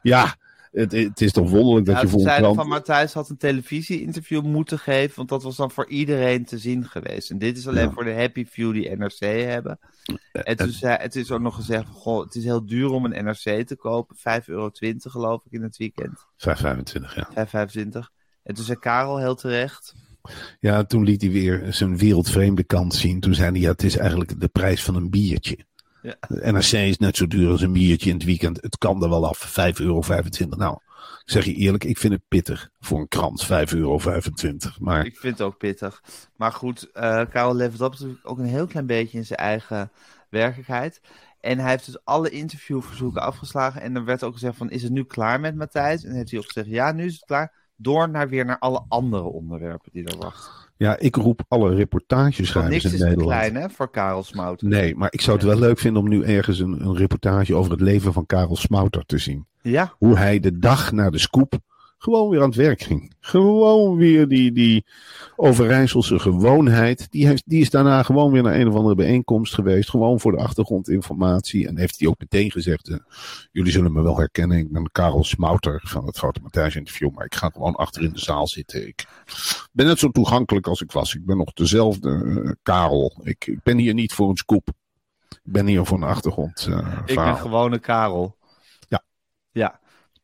[0.02, 0.36] Ja,
[0.70, 2.56] het, het is toch wonderlijk dat Ja, je voor een krant.
[2.56, 6.84] van Matthijs had een televisie-interview moeten geven, want dat was dan voor iedereen te zien
[6.84, 7.30] geweest.
[7.30, 7.92] En dit is alleen Ja.
[7.92, 9.78] voor de happy few die NRC hebben.
[10.32, 13.24] En toen zei, het is ook nog gezegd, goh, het is heel duur om een
[13.24, 14.16] NRC te kopen.
[14.16, 16.26] 5,20 euro geloof ik in het weekend.
[16.36, 17.28] 525, ja.
[17.46, 18.10] 5,25.
[18.42, 19.94] En toen zei Karel heel terecht,
[20.60, 23.20] Ja, toen liet hij weer zijn wereldvreemde kant zien.
[23.20, 25.58] Toen zei hij: ja, het is eigenlijk de prijs van een biertje.
[26.02, 26.14] Ja.
[26.28, 28.62] NRC is net zo duur als een biertje in het weekend.
[28.62, 30.00] Het kan er wel af, 5,25 euro.
[30.48, 30.78] Nou,
[31.24, 34.00] Ik zeg je eerlijk, ik vind het pittig voor een krant, 5,25 euro.
[34.78, 36.02] Maar Ik vind het ook pittig.
[36.36, 39.90] Maar goed, eh Karel levert op natuurlijk ook een heel klein beetje in zijn eigen
[40.28, 41.00] werkelijkheid.
[41.40, 43.80] En hij heeft dus alle interviewverzoeken afgeslagen.
[43.80, 46.04] En er werd ook gezegd van, is het nu klaar met Matthijs?
[46.04, 47.52] En heeft hij ook gezegd, ja, nu is het klaar.
[47.76, 50.69] Door naar weer naar alle andere onderwerpen die er wachten.
[50.80, 53.30] Ja, ik roep alle reportageschrijvers niks in is te Nederland.
[53.30, 54.62] klein, hè, voor Karel Smout.
[54.62, 57.70] Nee, maar ik zou het wel leuk vinden om nu ergens een, een reportage over
[57.70, 59.46] het leven van Karel Smouter te zien.
[59.62, 61.58] Ja, Hoe hij de dag na de scoop
[62.02, 63.14] gewoon weer aan het werk ging.
[63.20, 64.84] Gewoon weer die, die
[65.36, 67.06] Overijsselse gewoonheid.
[67.10, 69.90] Die, heeft, die is daarna gewoon weer naar een of andere bijeenkomst geweest.
[69.90, 71.68] Gewoon voor de achtergrondinformatie.
[71.68, 72.96] En heeft hij ook meteen gezegd: eh,
[73.52, 74.58] Jullie zullen me wel herkennen.
[74.58, 77.10] Ik ben Karel Smouter van het Grote Matthijs interview.
[77.10, 78.86] Maar ik ga gewoon achter in de zaal zitten.
[78.86, 79.06] Ik
[79.72, 81.14] ben net zo toegankelijk als ik was.
[81.14, 83.20] Ik ben nog dezelfde eh, Karel.
[83.22, 84.68] Ik, ik ben hier niet voor een scoop.
[85.28, 86.68] Ik ben hier voor een achtergrond.
[87.06, 88.36] ik ben gewone Karel.
[88.88, 89.02] Ja.
[89.52, 89.80] Ja,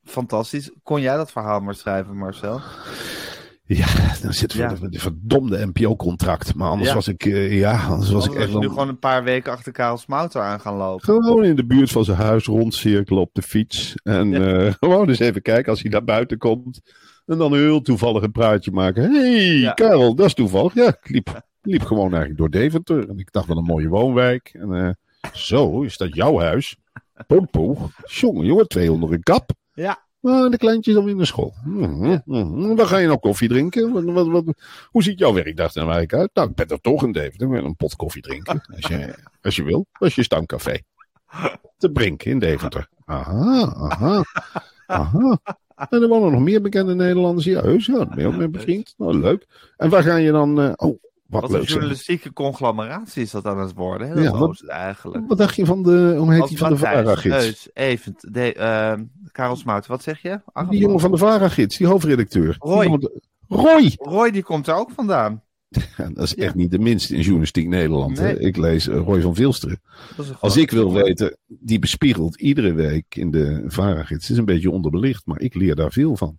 [0.06, 0.70] fantastisch.
[0.82, 2.60] Kon jij dat verhaal maar schrijven, Marcel?
[3.68, 3.86] Ja,
[4.22, 4.76] dan zitten we Ja.
[4.80, 6.54] met een verdomde NPO-contract.
[6.54, 6.94] Maar anders Ja.
[6.94, 9.96] was ik, eh, ja, anders was ik echt nu gewoon een paar weken achter Karel
[9.96, 11.04] Smouter aan gaan lopen.
[11.04, 13.94] gewoon in de buurt van zijn huis rondcirkelen op de fiets.
[14.02, 16.80] En eh, gewoon eens even kijken als hij naar buiten komt.
[17.26, 19.02] En dan heel toevallig een praatje maken.
[19.12, 19.74] Hé, hey.
[19.74, 20.74] Karel, dat is toevallig.
[20.74, 23.08] Ja, ik liep, liep gewoon eigenlijk door Deventer.
[23.08, 24.50] En ik dacht, wel een mooie woonwijk.
[24.60, 24.90] En eh,
[25.32, 26.76] zo, is dat jouw huis?
[27.26, 29.50] Pompo, jongen, jongen, twee onder een kap.
[29.76, 31.54] Ja, Ah, de kleintjes dan weer naar school.
[31.64, 32.76] Mhm, mhm.
[32.76, 33.92] Dan ga je nog koffie drinken.
[33.92, 34.44] Wat, wat, wat,
[34.90, 36.30] hoe ziet jouw werkdag er nou eigenlijk uit?
[36.34, 37.46] Nou, ik ben er toch in Deventer.
[37.46, 38.60] Ik wil een pot koffie drinken.
[38.74, 39.86] Als je, als je wil.
[39.98, 40.78] Dat is je stamcafé.
[41.78, 42.88] Te Brink in Deventer.
[43.04, 44.24] Aha, aha,
[44.86, 45.38] aha.
[45.90, 47.62] En er wonen nog meer bekende Nederlanders hier.
[47.62, 48.94] Heus, ja, ben je ook mee bevriend.
[48.96, 49.46] Nou, leuk.
[49.76, 50.60] En waar ga je dan...
[50.60, 54.06] eh, oh, wat, wat een journalistieke conglomeratie is dat aan het worden.
[54.12, 55.28] Heel Ja, groot eigenlijk.
[55.28, 56.14] Wat dacht je van de...
[56.18, 57.68] Hoe heet die van de VARA-gids?
[57.74, 60.40] Event, de, ehm, Karel Smout, wat zeg je?
[60.52, 62.56] Ach, Die jongen van de VARA-gids, die hoofdredacteur.
[62.58, 62.86] Roy.
[62.86, 63.10] Die
[63.48, 63.92] Roy!
[63.96, 65.42] Roy, die komt er ook vandaan.
[65.96, 68.18] Ja, dat is echt niet de minste in journalistiek Nederland.
[68.18, 68.38] hè.
[68.40, 69.80] Ik lees eh, Roy van Vilsteren.
[70.16, 74.22] Dat Als ik wil weten, die bespiegelt iedere week in de VARA-gids.
[74.22, 76.38] Het is een beetje onderbelicht, maar ik leer daar veel van.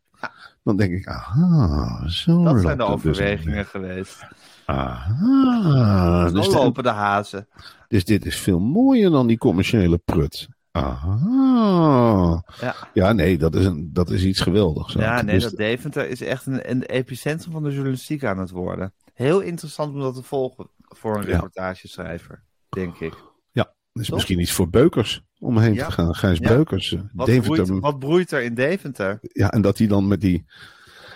[0.64, 2.94] Dan denk ik, aha, zo Dat zijn de dus.
[2.94, 4.28] overwegingen geweest.
[4.68, 7.48] Aha, dus, lopen de hazen.
[7.88, 10.48] dus dit is veel mooier dan die commerciële prut.
[10.72, 12.44] Aha.
[12.62, 14.94] Ja, Ja, nee, dat is, een, dat is iets geweldigs.
[14.94, 18.50] ja nee, Dus- dat Deventer is echt een, een epicentrum van de journalistiek aan het
[18.50, 18.94] worden.
[19.14, 21.32] Heel interessant om dat te volgen voor een Ja.
[21.34, 23.14] reportageschrijver, denk ik.
[23.52, 24.16] ja, dat is Toch?
[24.16, 25.86] misschien iets voor Beukers om heen Ja.
[25.86, 26.16] te gaan.
[26.16, 26.48] Gijs Ja.
[26.48, 26.94] Beukers.
[26.94, 29.18] eh, Wat, Deventer, broeit, wat broeit er in Deventer?
[29.22, 30.46] Ja, en dat hij dan met die,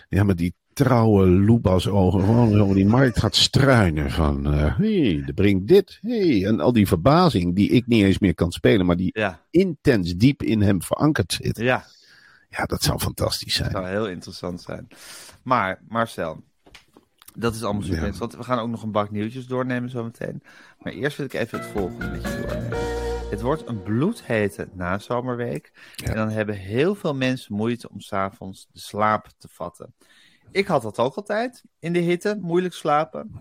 [0.10, 4.12] ja, met die trouwe loebas ogen gewoon over die markt gaat struinen.
[4.12, 6.46] Van, hé, hey, er brengt dit, hey.
[6.46, 10.16] En al die verbazing die ik niet eens meer kan spelen, maar die Ja, intens
[10.16, 11.58] diep in hem verankerd zit.
[11.58, 11.86] ja,
[12.50, 13.84] Ja, dat zou fantastisch dat zijn.
[13.84, 14.88] zou heel interessant zijn.
[15.44, 16.44] Maar, Marcel,
[17.36, 18.06] dat is allemaal super Ja.
[18.06, 18.46] interessant.
[18.46, 20.44] We gaan ook nog een bak nieuwtjes doornemen zometeen.
[20.80, 22.78] Maar eerst wil ik even het volgende met je doornemen.
[23.30, 25.72] Het wordt een bloedhete nazomerweek.
[25.96, 26.08] Ja.
[26.08, 29.94] En dan hebben heel veel mensen moeite om s'avonds de slaap te vatten.
[30.52, 33.32] Ik had dat ook altijd in de hitte, moeilijk slapen.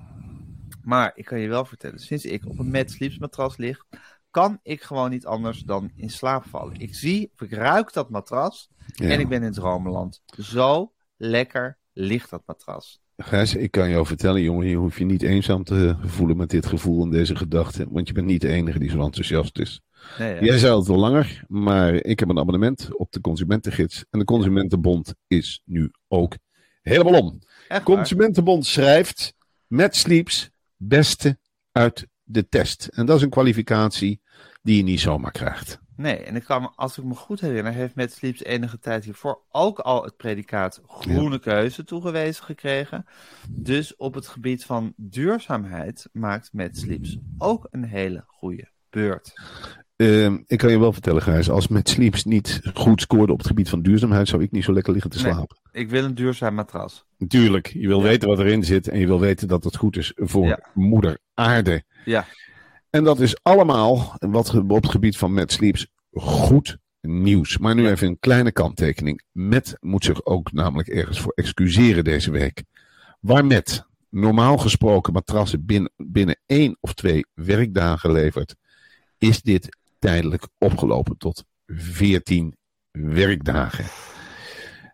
[0.83, 3.85] Maar ik kan je wel vertellen, sinds ik op een Mad Sleeps matras lig,
[4.31, 6.81] kan ik gewoon niet anders dan in slaap vallen.
[6.81, 9.09] Ik zie, ik ruik dat matras Ja.
[9.09, 10.23] en ik ben in dromenland.
[10.39, 13.01] Zo lekker ligt dat matras.
[13.17, 16.67] Gijs, ik kan jou vertellen, jongen, je hoeft je niet eenzaam te voelen met dit
[16.67, 17.93] gevoel en deze gedachten.
[17.93, 19.81] Want je bent niet de enige die zo enthousiast is.
[20.19, 20.45] Nee?
[20.45, 24.05] Jij zei het al langer, maar ik heb een abonnement op de Consumentengids.
[24.11, 26.37] En de Consumentenbond is nu ook
[26.83, 27.39] helemaal om.
[27.85, 29.35] Consumentenbond schrijft
[29.67, 31.39] met Sleeps beste
[31.73, 32.87] uit de test.
[32.87, 34.21] En dat is een kwalificatie
[34.63, 35.81] die je niet zomaar krijgt.
[36.01, 39.05] Nee, en ik kan me, als ik me goed herinner, heeft Mad Sleeps enige tijd
[39.05, 43.07] hiervoor ook al het predicaat groene keuze toegewezen gekregen.
[43.49, 49.33] Dus op het gebied van duurzaamheid maakt Mad Sleeps ook een hele goede beurt.
[50.01, 53.47] Ehm, ik kan je wel vertellen, Gijs, als met Sleeps niet goed scoorde op het
[53.47, 55.33] gebied van duurzaamheid, zou ik niet zo lekker liggen te Nee.
[55.33, 55.57] slapen.
[55.73, 57.05] Ik wil een duurzaam matras.
[57.19, 58.03] Natuurlijk, je wil Ja.
[58.05, 60.59] weten wat erin zit en je wil weten dat het goed is voor Ja.
[60.75, 61.83] moeder aarde.
[62.05, 62.27] Ja,
[62.91, 67.59] En dat is allemaal, wat op het gebied van Mad Sleeps, goed nieuws.
[67.59, 69.23] Maar nu even een kleine kanttekening.
[69.33, 72.63] Met moet zich ook namelijk ergens voor excuseren deze week.
[73.21, 78.55] Waar met normaal gesproken matrassen binnen, binnen één of twee werkdagen levert,
[79.19, 82.57] is dit tijdelijk opgelopen tot 14
[82.91, 83.85] werkdagen.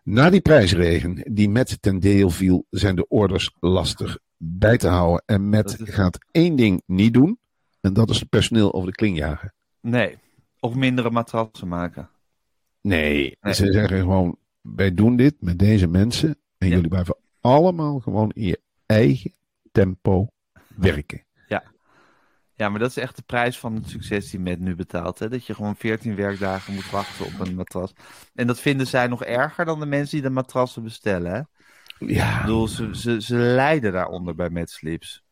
[0.03, 5.23] Na die prijsregen die met ten deel viel, zijn de orders lastig bij te houden.
[5.25, 7.39] En met gaat één ding niet doen.
[7.81, 9.53] En dat is het personeel over de kling jagen.
[9.81, 10.17] nee.
[10.59, 12.09] Of mindere matrassen maken.
[12.81, 13.53] Nee, Nee.
[13.53, 16.29] ze zeggen gewoon wij doen dit met deze mensen.
[16.57, 16.73] En Ja.
[16.75, 19.33] jullie blijven allemaal gewoon in je eigen
[19.71, 20.27] tempo
[20.75, 21.25] werken.
[22.57, 25.19] Ja, maar dat is echt de prijs van het succes die Met nu betaalt.
[25.19, 25.29] Hè?
[25.29, 27.93] Dat je gewoon 14 werkdagen moet wachten op een matras.
[28.33, 31.31] En dat vinden zij nog erger dan de mensen die de matrassen bestellen.
[31.33, 31.39] Hè?
[31.39, 31.47] Ik
[32.09, 35.23] Ja, bedoel, ze, ze, ze lijden daaronder bij Met Sleeps.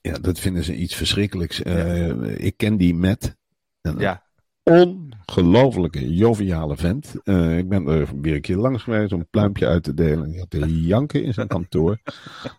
[0.00, 1.62] ja, dat vinden ze iets verschrikkelijks.
[1.62, 3.36] Eh, ik ken die met.
[3.80, 4.29] En Ja,
[4.70, 7.14] ongelofelijke joviale vent.
[7.24, 10.30] Eh, ik ben er weer een keer langs geweest om een pluimpje uit te delen.
[10.30, 11.98] Hij had te janken in zijn kantoor.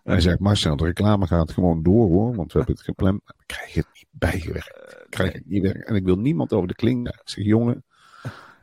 [0.04, 3.20] Hij zegt, Marcel, de reclame gaat gewoon door hoor, want we hebben het gepland.
[3.26, 5.06] Ik krijg het niet bijgewerkt.
[5.08, 5.64] Krijg het niet.
[5.64, 7.08] En ik wil niemand over de kling.
[7.08, 7.84] Ik zeg, jongen,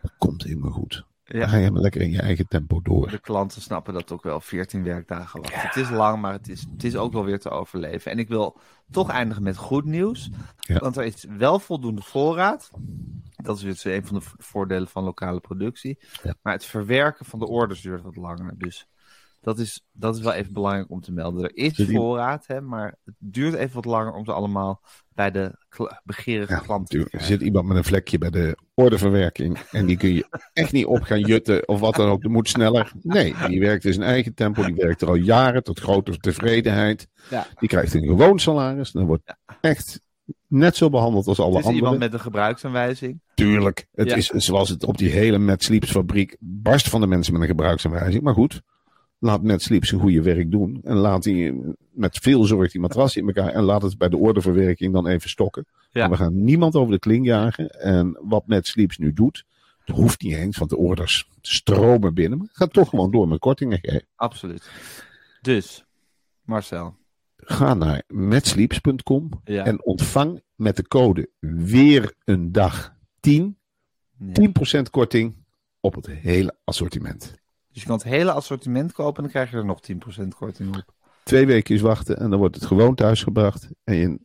[0.01, 1.07] dat komt helemaal goed.
[1.29, 1.47] Ja.
[1.47, 3.09] Ga je maar lekker in je eigen tempo door.
[3.09, 4.41] De klanten snappen dat ook wel.
[4.41, 5.59] 14 werkdagen wachten.
[5.59, 8.11] Het is lang, maar het is, het is ook wel weer te overleven.
[8.11, 8.57] En ik wil
[8.91, 10.29] toch eindigen met goed nieuws.
[10.57, 10.77] Ja.
[10.79, 12.71] Want er is wel voldoende voorraad.
[13.35, 15.99] Dat is weer een van de vo- voordelen van lokale productie.
[16.23, 16.33] Ja.
[16.41, 18.53] Maar het verwerken van de orders duurt wat langer.
[18.57, 18.87] Dus
[19.49, 21.43] dat is, dat is wel even belangrijk om te melden.
[21.43, 24.81] Er is die- voorraad, hè, maar het duurt even wat langer om ze allemaal
[25.13, 25.55] bij de
[26.03, 27.17] begerige Ja, klanten te.
[27.17, 29.57] Er zit iemand met een vlekje bij de ordeverwerking.
[29.71, 32.21] En die kun je echt niet op gaan jutten of wat dan ook.
[32.21, 32.91] Dat moet sneller.
[33.01, 34.63] Nee, die werkt in zijn eigen tempo.
[34.65, 37.07] Die werkt er al jaren tot grote tevredenheid.
[37.29, 37.47] Ja.
[37.59, 38.91] Die krijgt een gewoon salaris.
[38.91, 39.99] Dan wordt echt
[40.47, 41.83] net zo behandeld als alle Het is anderen.
[41.85, 43.21] iemand met een gebruiksaanwijzing.
[43.33, 43.88] Tuurlijk.
[43.91, 47.41] Het is zoals het op die hele Met Sleeps fabriek barst van de mensen met
[47.41, 48.23] een gebruiksaanwijzing.
[48.23, 48.62] Maar goed,
[49.19, 50.79] laat Met Sleeps zijn goede werk doen.
[50.84, 53.53] En laat die met veel zorg die matrassen in elkaar.
[53.53, 55.65] En laat het bij de ordeverwerking dan even stokken.
[55.91, 56.10] Ja.
[56.10, 57.69] We gaan niemand over de kling jagen.
[57.69, 59.45] En wat Sleeps nu doet,
[59.86, 62.38] dat hoeft niet eens, want de orders stromen binnen.
[62.38, 64.08] Maar gaat toch gewoon door met kortingen geven.
[64.15, 64.69] Absoluut.
[65.41, 65.86] Dus,
[66.43, 66.97] Marcel.
[67.36, 69.65] Ga naar metsleeps.com Ja.
[69.65, 73.58] en ontvang met de code weer een dag 10
[74.17, 74.34] Ja.
[74.34, 75.36] 10% korting
[75.79, 77.34] op het hele assortiment.
[77.79, 79.79] Dus je kan het hele assortiment kopen en dan krijg je er nog
[80.23, 80.83] 10% korting op.
[81.23, 83.69] Twee weken wachten en dan wordt het gewoon thuisgebracht.
[83.83, 84.19] En je,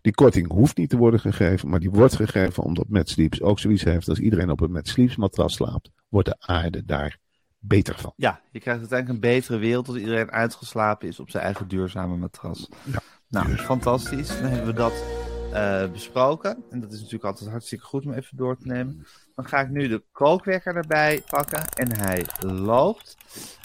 [0.00, 3.58] die korting hoeft niet te worden gegeven, maar die wordt gegeven omdat Mad Sleeps ook
[3.58, 4.08] zoiets heeft.
[4.08, 7.18] Als iedereen op een Mad Sleeps matras slaapt, wordt de aarde daar
[7.58, 8.12] beter van.
[8.16, 12.16] Ja, je krijgt uiteindelijk een betere wereld als iedereen uitgeslapen is op zijn eigen duurzame
[12.16, 12.68] matras.
[12.84, 14.28] Ja, nou, fantastisch.
[14.28, 15.04] Dan hebben we dat
[15.52, 16.64] eh, besproken.
[16.70, 19.06] En dat is natuurlijk altijd hartstikke goed om even door te nemen.
[19.34, 23.16] Dan ga ik nu de kookwekker erbij pakken en hij loopt.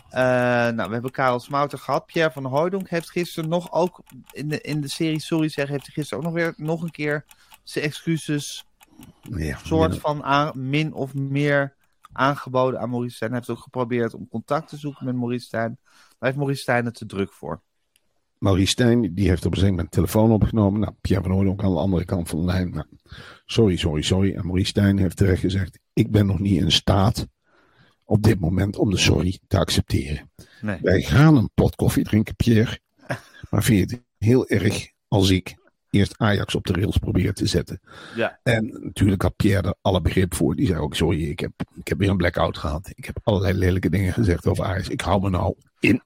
[0.09, 0.21] Eh,
[0.69, 2.05] nou, we hebben Karel Smouter gehad.
[2.05, 5.85] Pierre van Hooydonk heeft gisteren nog ook in de, in de serie Sorry zeggen, heeft
[5.85, 7.25] hij gisteren ook nog weer nog een keer
[7.63, 8.65] zijn excuses
[9.21, 11.75] Ja, soort van aan, min of meer
[12.11, 13.31] aangeboden aan Maurice Stijn.
[13.31, 15.77] Hij heeft ook geprobeerd om contact te zoeken met Maurice Stijn.
[15.83, 17.61] Daar heeft Maurice Stijn het te druk voor.
[18.41, 20.79] Maurice Stijn, die heeft op een gegeven moment telefoon opgenomen.
[20.79, 22.69] Nou, Pierre van Hooydonk aan de andere kant van de lijn.
[22.69, 22.85] Nou,
[23.45, 24.35] sorry, sorry, sorry.
[24.35, 27.27] En Maurice Stijn heeft terecht gezegd, ik ben nog niet in staat
[28.03, 30.31] op dit moment om de sorry te accepteren.
[30.61, 30.77] Nee.
[30.81, 32.79] Wij gaan een pot koffie drinken, Pierre.
[33.49, 35.55] Maar vind je het heel erg als ik
[35.89, 37.79] eerst Ajax op de rails probeer te zetten?
[38.15, 38.39] Ja.
[38.43, 40.55] En natuurlijk had Pierre er alle begrip voor.
[40.55, 42.91] Die zei ook, sorry, ik heb, ik heb weer een blackout gehad.
[42.93, 44.89] Ik heb allerlei lelijke dingen gezegd over Ajax.
[44.89, 46.01] Ik hou me nou in.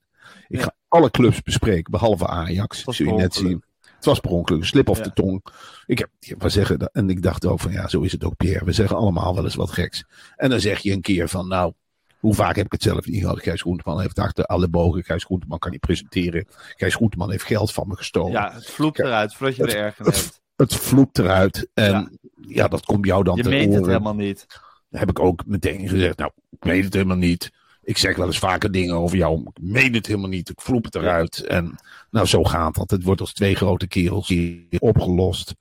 [0.48, 2.84] Ik ga alle clubs bespreken, behalve Ajax.
[2.84, 3.64] Zul je net zien.
[3.96, 5.46] Het was per ongeluk, een slip of de tong.
[5.86, 8.66] Ik heb, we zeggen, en ik dacht ook van, ja, zo is het ook, Pierre.
[8.66, 10.04] We zeggen allemaal wel eens wat geks.
[10.36, 11.74] En dan zeg je een keer van, nou,
[12.20, 13.40] hoe vaak heb ik het zelf niet gehad?
[13.42, 15.04] Gijs Groenteman heeft achter alle bogen.
[15.04, 16.48] Gijs Groenteman kan niet presenteren.
[16.76, 18.32] Gijs Groenteman heeft geld van me gestolen.
[18.32, 20.42] Ja, het vloept Kijk, eruit voordat je het- er erg hebt.
[20.56, 21.68] Het vloept eruit.
[21.74, 22.10] En Ja.
[22.48, 24.46] ja, dat komt jou dan Je te meent het helemaal niet.
[24.90, 27.52] Dan heb ik ook meteen gezegd, nou, ik weet het helemaal niet.
[27.86, 29.42] Ik zeg wel eens vaker dingen over jou.
[29.42, 30.50] Ik meen het helemaal niet.
[30.50, 31.46] Ik vloep het eruit.
[31.46, 31.76] En
[32.12, 32.92] nou, zo gaat dat.
[32.92, 35.56] Het wordt als twee grote kerels hier opgelost.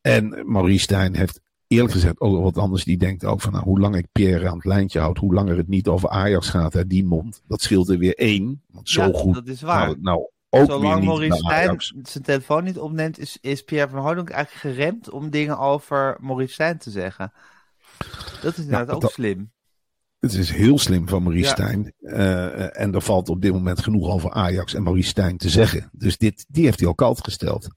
[0.00, 2.84] En Maurice Stijn heeft eerlijk gezegd ook wat anders.
[2.84, 5.18] Die denkt ook van, nou, hoe lang ik Pierre aan het lijntje houd.
[5.18, 7.42] Hoe langer het niet over Ajax gaat uit die mond.
[7.48, 8.62] Dat scheelt er weer één.
[8.66, 9.34] Want zo Ja, goed.
[9.34, 9.86] dat is waar.
[9.86, 10.18] Nou, nou
[10.50, 14.30] ook weer Zolang niet Maurice Stijn zijn telefoon niet opneemt, is, is Pierre van Hooydonk
[14.30, 17.32] eigenlijk geremd om dingen over Maurice Stijn te zeggen.
[18.42, 19.54] Dat is inderdaad ook dat- slim.
[20.32, 21.52] Het is heel slim van Maurice Ja.
[21.52, 21.92] Stijn.
[22.00, 25.88] Eh, en er valt op dit moment genoeg over Ajax en Maurice Stijn te zeggen.
[25.92, 27.68] Dus dit, die heeft hij al koud gesteld.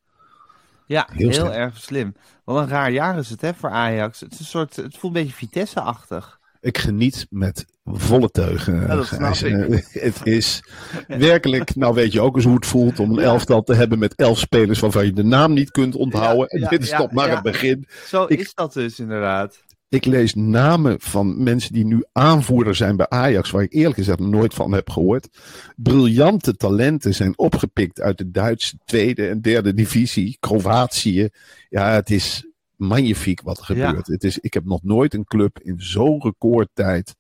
[0.86, 1.52] Ja, Heel heel, slim.
[1.52, 2.14] erg slim.
[2.44, 4.20] Wat een raar jaar is het hè, voor Ajax.
[4.20, 6.38] Het, is een soort, het voelt een beetje Vitesse-achtig.
[6.62, 8.82] Ik geniet met volle teugen.
[8.82, 9.38] Ja, dat Gijs.
[9.38, 9.86] snap ik.
[9.86, 10.64] Eh, Het is
[11.08, 14.16] werkelijk, nou weet je ook eens hoe het voelt om een elftal te hebben met
[14.16, 16.60] elf spelers waarvan je de naam niet kunt onthouden.
[16.60, 17.88] Ja, en dit is toch maar het begin.
[18.08, 19.64] Zo Ik- is dat dus inderdaad.
[19.90, 24.20] Ik lees namen van mensen die nu aanvoerder zijn bij Ajax, waar ik eerlijk gezegd
[24.20, 25.28] nooit van heb gehoord.
[25.76, 31.30] Briljante talenten zijn opgepikt uit de Duitse tweede en derde divisie, Kroatië.
[31.70, 33.88] Ja, het is magnifiek wat er Ja.
[33.88, 34.08] gebeurt.
[34.08, 37.16] Het is, ik heb nog nooit een club in zo'n recordtijd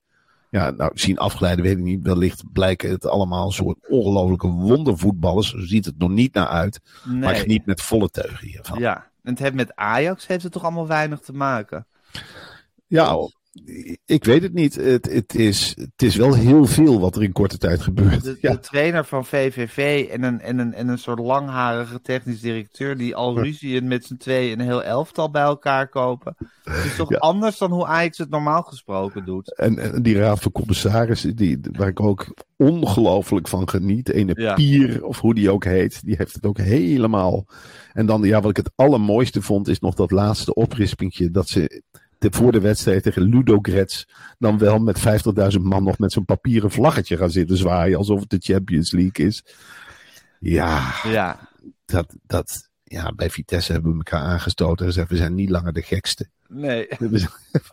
[0.51, 2.03] Ja, nou, zien afgeleiden weet ik niet.
[2.03, 5.49] Wellicht blijken het allemaal een soort ongelofelijke wondervoetballers.
[5.49, 6.79] Zo ziet het nog niet naar uit.
[7.05, 8.79] Maar ik geniet met volle teugen hiervan.
[8.79, 11.87] Ja, en het heeft met Ajax heeft het toch allemaal weinig te maken?
[12.89, 13.17] Ja,
[14.05, 14.75] ik weet het niet.
[14.75, 18.23] Het, het, is, het is wel heel veel wat er in korte tijd gebeurt.
[18.23, 18.51] De, ja.
[18.51, 23.15] de trainer van VVV en een, en, een, en een soort langharige technisch directeur die
[23.15, 26.35] al ruzie met z'n twee een heel elftal bij elkaar kopen.
[26.63, 27.17] Het is toch Ja.
[27.17, 29.55] anders dan hoe Ajax het normaal gesproken doet.
[29.55, 34.09] En, en die raad van commissarissen, die, waar ik ook ongelooflijk van geniet.
[34.09, 34.53] Ene Ja.
[34.53, 37.45] Pier, of hoe die ook heet, die heeft het ook helemaal.
[37.93, 41.31] En dan, ja, wat ik het allermooiste vond, is nog dat laatste oprispingje.
[41.31, 41.81] Dat ze
[42.19, 44.99] de, voor de wedstrijd tegen Ludogorets dan wel met
[45.55, 47.97] 50.000 man nog met zo'n papieren vlaggetje gaan zitten zwaaien.
[47.97, 49.43] Alsof het de Champions League is.
[50.39, 51.49] Ja, Ja,
[51.85, 55.73] dat, dat, ja, bij Vitesse hebben we elkaar aangestoten en gezegd, we zijn niet langer
[55.73, 56.29] de gekste.
[56.47, 56.87] nee.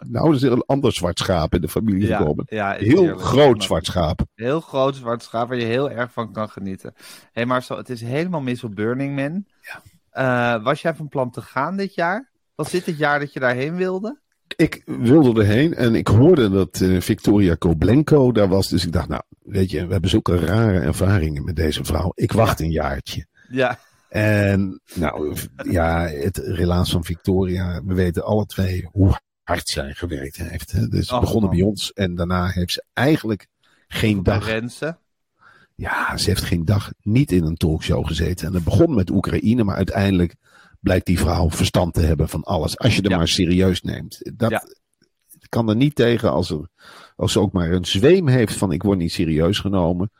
[0.07, 2.45] Nou is er een ander zwart schaap in de familie Ja, gekomen.
[2.49, 4.21] ja, Heel groot zwart schaap.
[4.35, 6.93] Heel groot zwart schaap waar je heel erg van kan genieten.
[6.97, 9.45] Hé, hey, Marcel, het is helemaal mis op Burning Man.
[10.13, 10.61] Ja.
[10.63, 12.31] was jij van plan te gaan dit jaar?
[12.55, 14.21] Was dit het jaar dat je daarheen wilde?
[14.57, 18.69] Ik wilde erheen en ik hoorde dat eh, Victoria Koblenko daar was.
[18.69, 22.13] Dus ik dacht, nou, weet je, we hebben zulke rare ervaringen met deze vrouw.
[22.15, 23.27] Ik wacht een jaartje.
[23.49, 23.79] Ja,
[24.09, 25.37] En nou,
[25.71, 30.73] ja, het relaas van Victoria, we weten alle twee hoe hard zij gewerkt heeft.
[30.73, 30.89] Hè.
[30.89, 31.59] Dus Och, begonnen man.
[31.59, 33.47] bij ons en daarna heeft ze eigenlijk
[33.89, 34.99] geen dag Rensen.
[35.75, 38.47] Ja, ze heeft geen dag niet in een talkshow gezeten.
[38.47, 40.35] En het begon met Oekraïne, maar uiteindelijk
[40.87, 42.79] blijkt die vrouw verstand te hebben van alles.
[42.79, 43.17] Als je er Ja.
[43.17, 44.31] maar serieus neemt.
[44.37, 44.63] Dat Ja.
[45.49, 46.69] kan er niet tegen als, er,
[47.17, 50.11] als ze ook maar een zweem heeft van ik word niet serieus genomen.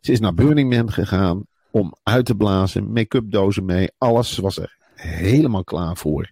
[0.00, 3.90] Ze is naar Burning Man gegaan om uit te blazen, make-up dozen mee.
[3.98, 6.30] Alles was er helemaal klaar voor.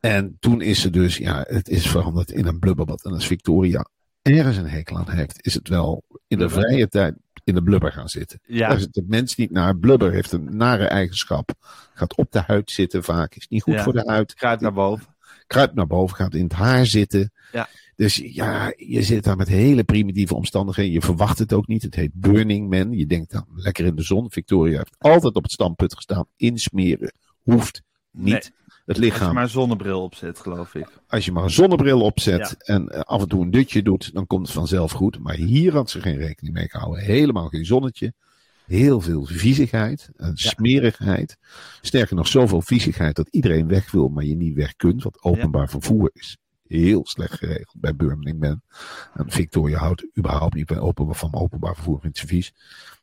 [0.00, 3.04] En toen is ze dus, ja, het is veranderd in een blubberbad.
[3.04, 3.88] En als Victoria
[4.22, 7.14] ergens een hekel aan heeft, is het wel in de vrije tijd
[7.46, 8.40] in de blubber gaan zitten.
[8.46, 8.68] Ja.
[8.68, 9.76] Daar zit de mens niet naar.
[9.76, 11.50] Blubber heeft een nare eigenschap.
[11.94, 13.34] Gaat op de huid zitten vaak.
[13.34, 13.82] Is niet goed Ja.
[13.82, 14.34] voor de huid.
[14.34, 15.06] Kruid naar boven.
[15.46, 16.16] Kruipt naar boven.
[16.16, 17.32] Gaat in het haar zitten.
[17.52, 17.68] Ja.
[17.96, 20.92] Dus ja, je zit daar met hele primitieve omstandigheden.
[20.92, 21.82] Je verwacht het ook niet.
[21.82, 22.92] Het heet Burning Man.
[22.92, 24.30] Je denkt dan lekker in de zon.
[24.30, 26.26] Victoria heeft altijd op het standpunt gestaan.
[26.36, 28.24] Insmeren hoeft niet.
[28.32, 28.65] Nee.
[28.86, 30.86] Het Als je lichaam maar een zonnebril opzet, geloof ik.
[31.08, 32.74] als je maar een zonnebril opzet Ja.
[32.74, 35.18] en eh, af en toe een dutje doet, dan komt het vanzelf goed.
[35.18, 37.04] Maar hier had ze geen rekening mee gehouden.
[37.04, 38.12] Helemaal geen zonnetje.
[38.66, 41.36] Heel veel viezigheid en smerigheid.
[41.80, 45.02] Sterker nog, zoveel viezigheid dat iedereen weg wil, maar je niet weg kunt.
[45.02, 48.62] Want openbaar vervoer is heel slecht geregeld bij Birmingham.
[49.14, 52.52] En Victoria houdt überhaupt niet bij open, van openbaar vervoer vindt ze vies.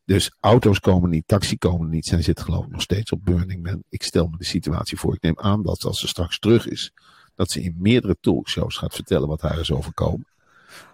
[0.06, 2.06] Dus auto's komen niet, taxi komen niet.
[2.06, 3.84] Zij zit geloof ik nog steeds op Burning Man.
[3.90, 5.14] Ik stel me de situatie voor.
[5.14, 6.94] Ik neem aan dat als ze straks terug is,
[7.36, 10.28] dat ze in meerdere talkshows gaat vertellen wat haar is overkomen.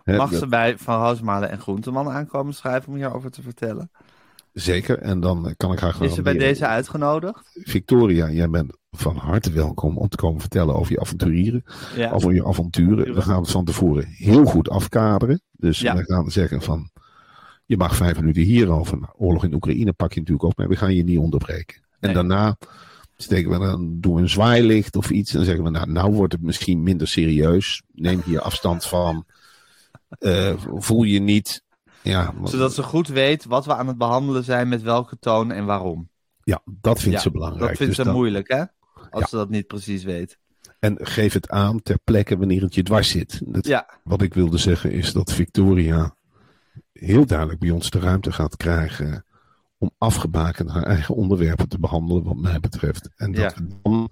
[0.06, 3.92] Mag ze bij Van Roosmalen en Groenteman aankomen schrijven om hierover te vertellen?
[4.54, 4.98] Zeker.
[5.00, 7.60] En dan eh, kan ik haar Is ze bij deze uitgenodigd?
[7.64, 11.64] Victoria, jij bent van harte welkom om te komen vertellen over je avonturieren.
[11.96, 12.12] Ja.
[12.12, 13.14] Over je avonturen.
[13.14, 15.42] We gaan het van tevoren heel goed afkaderen.
[15.52, 15.96] Dus Ja.
[15.96, 16.90] we gaan zeggen van,
[17.70, 19.00] je mag vijf minuten hierover.
[19.00, 20.68] Nou, oorlog in Oekraïne pak je natuurlijk ook mee.
[20.68, 21.76] We gaan je niet onderbreken.
[21.78, 22.14] En Nee.
[22.14, 22.58] daarna
[23.18, 25.34] steken we dan, doen we een zwaailicht of iets.
[25.34, 27.82] En zeggen we, nou, nou wordt het misschien minder serieus.
[27.94, 29.26] Neem hier afstand van.
[30.10, 31.64] Eh, voel je niet.
[32.02, 35.66] Ja, Zodat ze goed weet wat we aan het behandelen zijn, met welke toon en
[35.66, 36.10] waarom.
[36.44, 37.68] ja, dat vindt Ja, ze belangrijk.
[37.68, 38.64] Dat vindt Dus ze dan- moeilijk, hè?
[39.10, 39.28] Als Ja.
[39.28, 40.38] ze dat niet precies weet.
[40.80, 43.42] En geef het aan ter plekke wanneer het je dwars zit.
[43.46, 44.00] Dat, Ja.
[44.04, 46.16] Wat ik wilde zeggen is dat Victoria
[47.00, 49.26] heel duidelijk bij ons de ruimte gaat krijgen
[49.78, 53.10] om afgebakend haar eigen onderwerpen te behandelen, wat mij betreft.
[53.16, 53.64] En dat Ja.
[53.64, 54.12] we dan,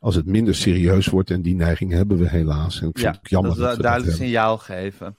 [0.00, 2.80] als het minder serieus wordt, en die neiging hebben we helaas.
[2.80, 5.16] En ik vind Ja, het jammer dat we dat, we duidelijk signaal geven.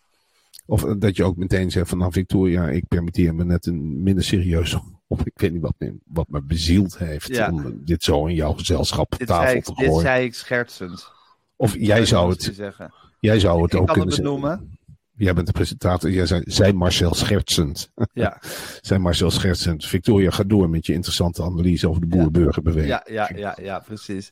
[0.66, 4.04] Of eh, dat je ook meteen zegt van nou Victoria, ik permitteer me net een
[4.04, 7.52] minder serieus of ik weet niet wat me, wat me bezield heeft Ja.
[7.52, 10.02] om dit zo in jouw gezelschap op Dit tafel ik, te dit gooien.
[10.02, 11.12] zei ik schertsend.
[11.56, 12.94] Of jij zou het, zeggen.
[13.20, 14.79] jij zou het Ik ook kan kunnen het zeggen.
[15.20, 16.12] Jij bent de presentator.
[16.12, 17.92] Jij zei, zei Marcel schertsend.
[18.14, 18.42] Ja,
[18.82, 19.86] zei Marcel schertsend.
[19.86, 22.88] Victoria, ga door met je interessante analyse over de boer-burgerbeweging.
[22.88, 24.32] ja, ja, ja, ja, precies.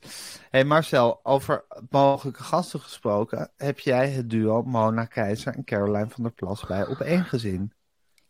[0.49, 3.51] hey Marcel, over mogelijke gasten gesproken.
[3.55, 7.71] Heb jij het duo Mona Keizer en Caroline van der Plas bij op één gezien?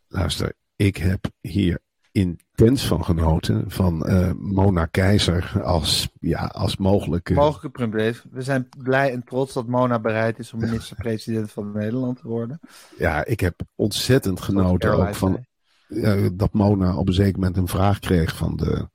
[0.08, 1.80] Luister, ik heb hier
[2.18, 3.64] intens van genoten.
[3.68, 7.34] Van eh, Mona Keizer als, ja, als mogelijke...
[7.34, 8.24] Mogelijke premier.
[8.32, 12.60] We zijn blij en trots dat Mona bereid is om minister-president van Nederland te worden.
[12.98, 15.46] Ja, ik heb ontzettend genoten ook van
[15.88, 18.90] eh, dat Mona op een zeker moment een vraag kreeg van, de,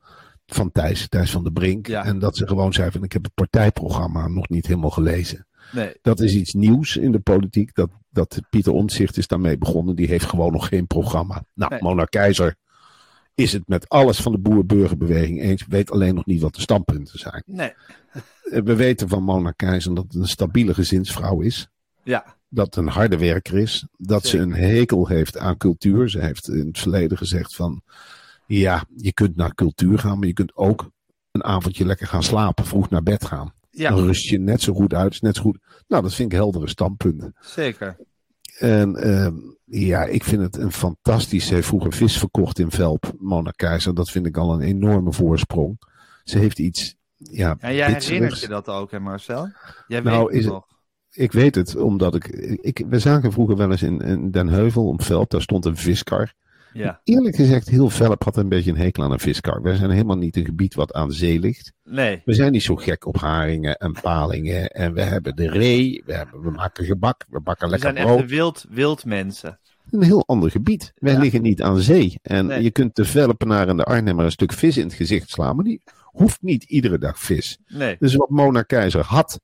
[0.45, 1.87] van Thijs, Thijs van der Brink.
[1.87, 2.05] Ja.
[2.05, 5.47] En dat ze gewoon zei van ik heb het partijprogramma nog niet helemaal gelezen.
[5.71, 5.93] Nee.
[6.01, 7.75] Dat is iets nieuws in de politiek.
[7.75, 9.95] Dat, dat Pieter Omtzigt is daarmee begonnen.
[9.95, 11.43] Die heeft gewoon nog geen programma.
[11.53, 11.81] Nou, Nee.
[11.81, 12.55] Mona Keizer
[13.35, 15.65] is het met alles van de boer-burgerbeweging eens.
[15.67, 17.43] Weet alleen nog niet wat de standpunten zijn.
[17.45, 17.73] Nee.
[18.11, 21.67] Eh, We weten van Mona Keizer dat het een stabiele gezinsvrouw is.
[22.03, 22.35] Ja.
[22.49, 23.85] Dat een harde werker is.
[23.97, 26.09] Dat ze een hekel heeft aan cultuur.
[26.09, 27.81] Ze heeft in het verleden gezegd van...
[28.47, 30.89] Ja, je kunt naar cultuur gaan, maar je kunt ook
[31.31, 32.65] een avondje lekker gaan slapen.
[32.65, 33.53] Vroeg naar bed gaan.
[33.69, 35.13] Ja, Dan rust je net zo goed uit.
[35.13, 35.57] Is net zo goed.
[35.87, 37.35] Nou, dat vind ik heldere standpunten.
[37.41, 37.97] zeker.
[38.59, 39.35] En ehm,
[39.65, 41.47] ja, ik vind het een fantastisch.
[41.47, 43.95] Ze heeft vroeger vis verkocht in Velp, Mona Keizer.
[43.95, 45.79] Dat vind ik al een enorme voorsprong.
[46.23, 46.95] Ze heeft iets.
[47.15, 49.51] Ja, En jij herinnert je dat ook, hè Marcel?
[49.87, 50.67] Jij Nou, weet is het nog.
[51.11, 52.27] Ik weet het, omdat ik,
[52.61, 52.83] ik.
[52.87, 55.29] We zagen vroeger wel eens in, in Den Heuvel op Velp.
[55.29, 56.33] Daar stond een viskar.
[56.73, 57.01] Ja.
[57.03, 59.61] Eerlijk gezegd, heel Velp had een beetje een hekel aan een viskar.
[59.61, 61.73] We zijn helemaal niet een gebied wat aan zee ligt.
[61.83, 62.21] Nee.
[62.25, 64.67] We zijn niet zo gek op haringen en palingen.
[64.69, 66.03] En we hebben de ree.
[66.05, 67.25] We, hebben, we maken gebak.
[67.29, 68.19] We bakken We lekker zijn brood.
[68.19, 69.59] echt de wild, wild mensen.
[69.89, 70.91] een heel ander gebied.
[70.95, 71.19] Wij Ja.
[71.19, 72.19] liggen niet aan zee.
[72.21, 72.63] En Nee.
[72.63, 75.55] je kunt de Velpenaar en de Arnhemmer een stuk vis in het gezicht slaan.
[75.55, 77.57] Maar die hoeft niet iedere dag vis.
[77.67, 77.95] Nee.
[77.99, 79.39] Dus wat Mona Keizer had.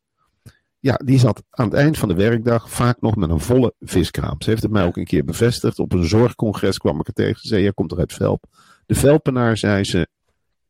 [0.79, 4.35] Ja, die zat aan het eind van de werkdag vaak nog met een volle viskraam.
[4.41, 5.79] Ze heeft het mij ook een keer bevestigd.
[5.79, 7.41] Op een zorgcongres kwam ik er tegen.
[7.41, 8.43] Ze zei, jij komt er uit Velp.
[8.85, 10.07] De Velpenaar, zei ze,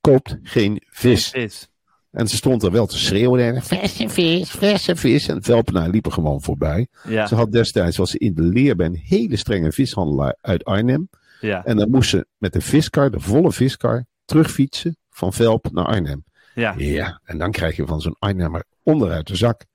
[0.01, 1.29] koopt geen vis.
[1.29, 1.69] Vis.
[2.11, 3.55] En ze stond er wel te schreeuwen.
[3.55, 5.27] En, verse vis, verse vis.
[5.27, 6.87] En Velpenaar liep er gewoon voorbij.
[7.07, 7.27] Ja.
[7.27, 11.09] Ze had destijds, was ze in de leer bij een hele strenge vishandelaar uit Arnhem.
[11.41, 11.65] Ja.
[11.65, 16.23] En dan moest ze met de viskar, de volle viskar, terugfietsen van Velp naar Arnhem.
[16.55, 16.73] Ja.
[16.77, 19.65] Ja, en dan krijg je van zo'n Arnhemmer onderuit de zak.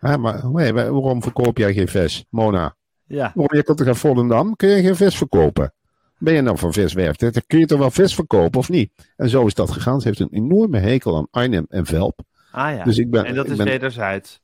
[0.00, 2.76] Maar waarom verkoop jij geen vis, Mona?
[3.06, 3.32] Ja.
[3.34, 4.56] Waarom je komt toch uit Volendam?
[4.56, 5.72] Kun je geen vis verkopen?
[6.18, 7.16] Ben je nou van viswerf?
[7.16, 8.90] Dan Kun je toch wel vis verkopen of niet?
[9.16, 10.00] En zo is dat gegaan.
[10.00, 12.20] Ze heeft een enorme hekel aan Arnhem en Velp.
[12.52, 12.84] Ah ja.
[12.84, 14.40] Dus ik ben, en dat ik is ben- wederzijds.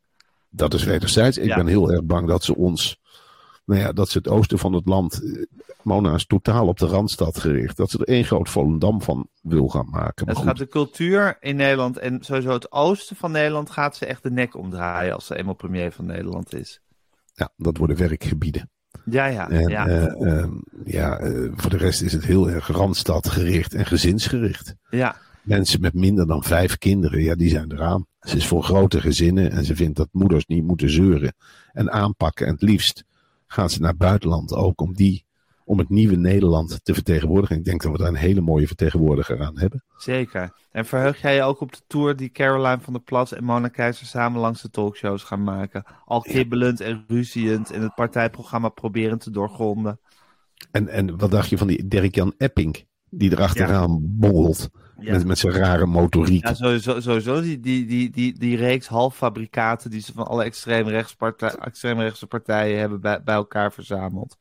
[0.50, 1.38] dat is wederzijds.
[1.38, 1.56] Ik Ja.
[1.56, 3.00] ben heel erg bang dat ze ons,
[3.64, 5.42] nou ja, dat ze het oosten van het land, eh,
[5.82, 7.76] Mona is totaal op de Randstad gericht.
[7.76, 10.24] Dat ze er één groot Volendam van wil gaan maken.
[10.26, 13.96] Maar Het goed, gaat de cultuur in Nederland en sowieso het oosten van Nederland gaat
[13.96, 16.80] ze echt de nek omdraaien als ze eenmaal premier van Nederland is.
[17.34, 18.70] ja, dat worden werkgebieden.
[19.04, 19.50] Ja, ja.
[19.50, 19.86] En ja.
[19.86, 20.04] eh,
[20.38, 20.52] ehm,
[20.84, 24.74] ja, eh, voor de rest is het heel erg Randstad gericht en gezinsgericht.
[24.90, 25.16] ja.
[25.42, 28.06] Mensen met minder dan vijf kinderen, ja, die zijn eraan.
[28.20, 31.34] Ze is voor grote gezinnen en ze vindt dat moeders niet moeten zeuren
[31.72, 32.46] en aanpakken.
[32.46, 33.04] En het liefst
[33.46, 35.26] gaat ze naar het buitenland ook om, die,
[35.64, 37.56] om het nieuwe Nederland te vertegenwoordigen.
[37.56, 39.84] Ik denk dat we daar een hele mooie vertegenwoordiger aan hebben.
[39.96, 40.52] Zeker.
[40.70, 43.68] En verheug jij je ook op de tour die Caroline van der Plas en Mona
[43.68, 45.84] Keizer samen langs de talkshows gaan maken?
[46.04, 50.00] Al kibbelend en ruziend en het partijprogramma proberen te doorgronden.
[50.70, 52.86] En, en wat dacht je van die Dirk-Jan Epping,
[53.18, 54.16] die erachteraan
[55.00, 55.12] Ja.
[55.12, 56.46] met, met zijn rare motoriek.
[56.46, 62.26] Ja, sowieso, sowieso die, die, die, die, die reeks halffabrikaten die ze van alle extreemrechtse
[62.26, 64.36] partijen hebben bij, bij elkaar verzameld.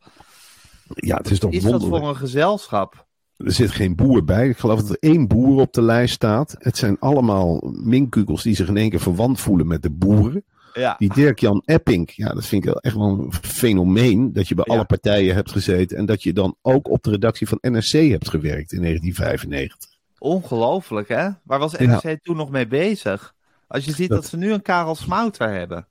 [0.88, 3.05] Ja, het is toch Is dat voor een gezelschap?
[3.38, 4.49] Er zit geen boer bij.
[4.49, 6.55] Ik geloof dat er één boer op de lijst staat.
[6.57, 10.43] Het zijn allemaal minkukels die zich in één keer verwant voelen met de boeren.
[10.74, 10.95] Ja.
[10.97, 14.34] Die Dirk-Jan Epping, ja, dat vind ik wel echt wel een fenomeen.
[14.34, 14.74] Dat je bij Ja.
[14.74, 15.97] alle partijen hebt gezeten.
[15.97, 19.89] En dat je dan ook op de redactie van NRC hebt gewerkt in 1995.
[20.17, 21.30] Ongelooflijk, hè?
[21.43, 21.86] Waar was Ja.
[22.03, 23.34] NRC toen nog mee bezig?
[23.67, 25.88] Als je ziet dat, Dat- ze nu een Karel Smouter hebben.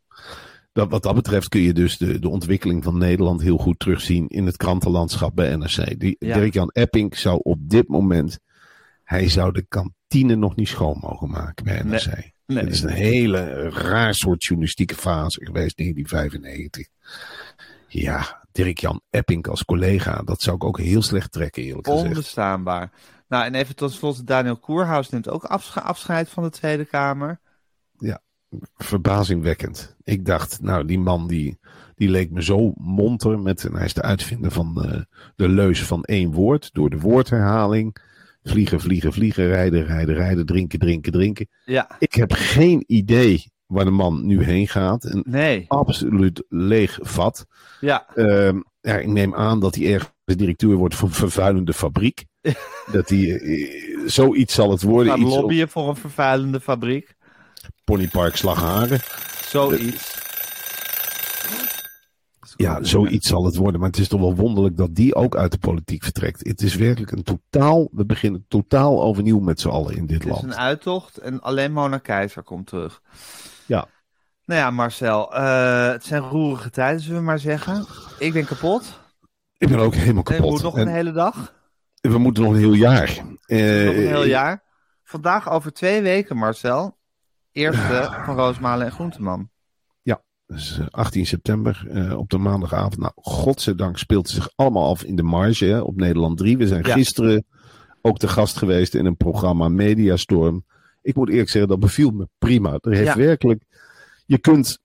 [0.72, 4.28] Dat, wat dat betreft kun je dus de, de ontwikkeling van Nederland heel goed terugzien
[4.28, 6.00] in het krantenlandschap bij NRC.
[6.00, 6.34] Die, Ja.
[6.34, 8.38] Dirk-Jan Epping zou op dit moment,
[9.04, 12.06] hij zou de kantine nog niet schoon mogen maken bij NRC.
[12.14, 12.32] Nee.
[12.56, 16.86] Het is een hele raar soort journalistieke fase geweest, 1995.
[17.88, 22.06] Ja, Dirk-Jan Epping als collega, dat zou ik ook heel slecht trekken, eerlijk gezegd.
[22.06, 22.90] Onbestaanbaar.
[23.28, 27.40] Nou, en even tot slot, Daniel Koerhuis neemt ook afsche- afscheid van de Tweede Kamer.
[28.76, 29.96] Verbazingwekkend.
[30.04, 31.58] Ik dacht, nou, die man die,
[31.94, 35.00] die leek me zo monter met, en hij is de uitvinder van eh,
[35.36, 37.96] de leus van één woord, door de woordherhaling.
[38.44, 41.48] Vliegen, vliegen, vliegen, rijden, rijden, rijden, drinken, drinken, drinken.
[41.64, 45.04] Ja, Ik heb geen idee waar de man nu heen gaat.
[45.04, 45.64] Een nee.
[45.68, 47.46] absoluut leeg vat.
[47.80, 52.24] Ja, Ehm, ja, ik neem aan dat hij ergens directeur wordt van een vervuilende fabriek.
[52.92, 55.12] dat hij, eh, zoiets zal het worden.
[55.14, 57.14] op lobbyen voor een vervuilende fabriek.
[57.84, 59.00] Ponypark Slagharen.
[59.46, 60.20] Zoiets.
[62.56, 63.80] Ja, zoiets zal het worden.
[63.80, 66.46] Maar het is toch wel wonderlijk dat die ook uit de politiek vertrekt.
[66.48, 70.26] Het is werkelijk een totaal, we beginnen totaal overnieuw met z'n allen in dit Het
[70.26, 70.44] is land.
[70.44, 73.02] een uittocht en alleen Mona Keizer komt terug.
[73.66, 73.86] Ja.
[74.44, 77.86] Nou ja, Marcel, eh, het zijn roerige tijden, zullen we maar zeggen.
[78.18, 79.00] Ik ben kapot.
[79.58, 80.48] Ik ben ook helemaal Nee, we kapot.
[80.50, 81.54] moeten nog En een hele dag.
[82.00, 83.08] We moeten nog een heel jaar.
[83.08, 84.62] Eh, Nog een heel jaar.
[85.04, 86.96] Vandaag over twee weken, Marcel.
[87.52, 89.50] Eerste van Roosmalen en Groenteman.
[90.52, 92.98] Dus 18 september uh, op de maandagavond.
[92.98, 96.56] Nou, godzijdank speelt het zich allemaal af in de marge hè, op Nederland 3.
[96.56, 97.44] We zijn gisteren
[98.00, 100.64] ook te gast geweest in een programma Mediastorm.
[101.02, 102.78] Ik moet eerlijk zeggen, dat beviel me prima.
[102.80, 103.64] Er heeft werkelijk.
[104.26, 104.78] Je kunt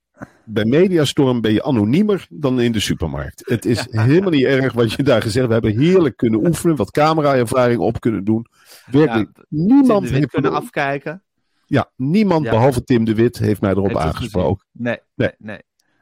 [0.45, 3.41] bij Mediastorm ben je anoniemer dan in de supermarkt.
[3.45, 5.63] Het is helemaal niet erg wat je daar gezegd hebt.
[5.63, 8.45] We hebben heerlijk kunnen oefenen, wat camera-ervaring op kunnen doen.
[8.91, 11.23] Werkelijk, niemand heeft kunnen afkijken.
[11.67, 14.65] Ja, niemand behalve Tim de Wit heeft mij erop aangesproken.
[14.71, 15.61] Nee, nee, nee,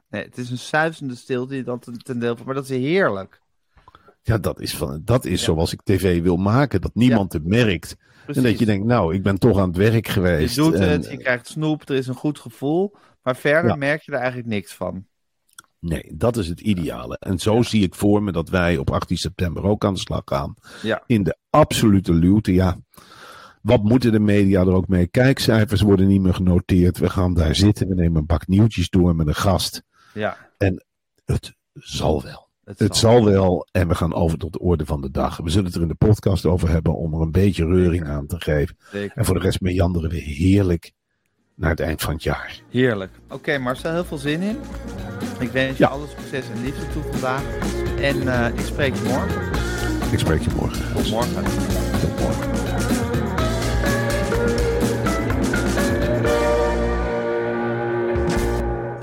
[0.10, 0.24] nee.
[0.24, 3.42] Het is een suizende stilte dat ten deel van, maar dat is heerlijk.
[4.22, 6.82] Ja, dat is, van, dat is zoals ik tv wil maken.
[6.82, 7.96] Dat niemand het merkt.
[8.28, 10.56] En dat je denkt, nou, ik ben toch aan het werk geweest.
[10.56, 12.96] Je doet het, je krijgt snoep, er is een goed gevoel.
[13.22, 15.06] Maar verder merk je er eigenlijk niks van.
[15.80, 17.18] Nee, dat is het ideale.
[17.20, 20.22] En zo zie ik voor me dat wij op 18 september ook aan de slag
[20.26, 20.54] gaan.
[20.82, 21.04] Ja.
[21.06, 22.54] In de absolute luwte.
[22.54, 22.78] Ja,
[23.66, 25.08] wat moeten de media er ook mee?
[25.08, 26.98] Kijkcijfers worden niet meer genoteerd.
[26.98, 27.88] We gaan daar zitten.
[27.88, 29.84] We nemen een bak nieuwtjes door met een gast.
[30.14, 30.38] Ja.
[30.58, 30.86] En
[31.26, 32.48] het zal wel.
[32.64, 33.68] Het, zal, wel.
[33.72, 35.38] En we gaan over tot de orde van de dag.
[35.38, 38.28] We zullen het er in de podcast over hebben om er een beetje reuring aan
[38.28, 38.78] te geven.
[38.92, 39.18] Zeker.
[39.18, 40.92] En voor de rest meanderen we heerlijk
[41.56, 42.62] naar het eind van het jaar.
[42.70, 43.12] Heerlijk.
[43.30, 44.58] Oké Marcel, heel veel zin in.
[45.40, 47.44] Ik wens je alle succes en liefde toe vandaag.
[48.02, 49.42] En uh, ik spreek je morgen.
[50.12, 50.94] Ik spreek je morgen.
[50.96, 51.44] Tot morgen.
[52.00, 52.55] Tot morgen.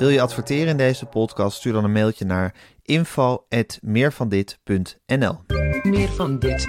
[0.03, 1.57] Wil je adverteren in deze podcast?
[1.57, 5.39] Stuur dan een mailtje naar info.meervandit.nl
[5.83, 6.67] Meer van dit.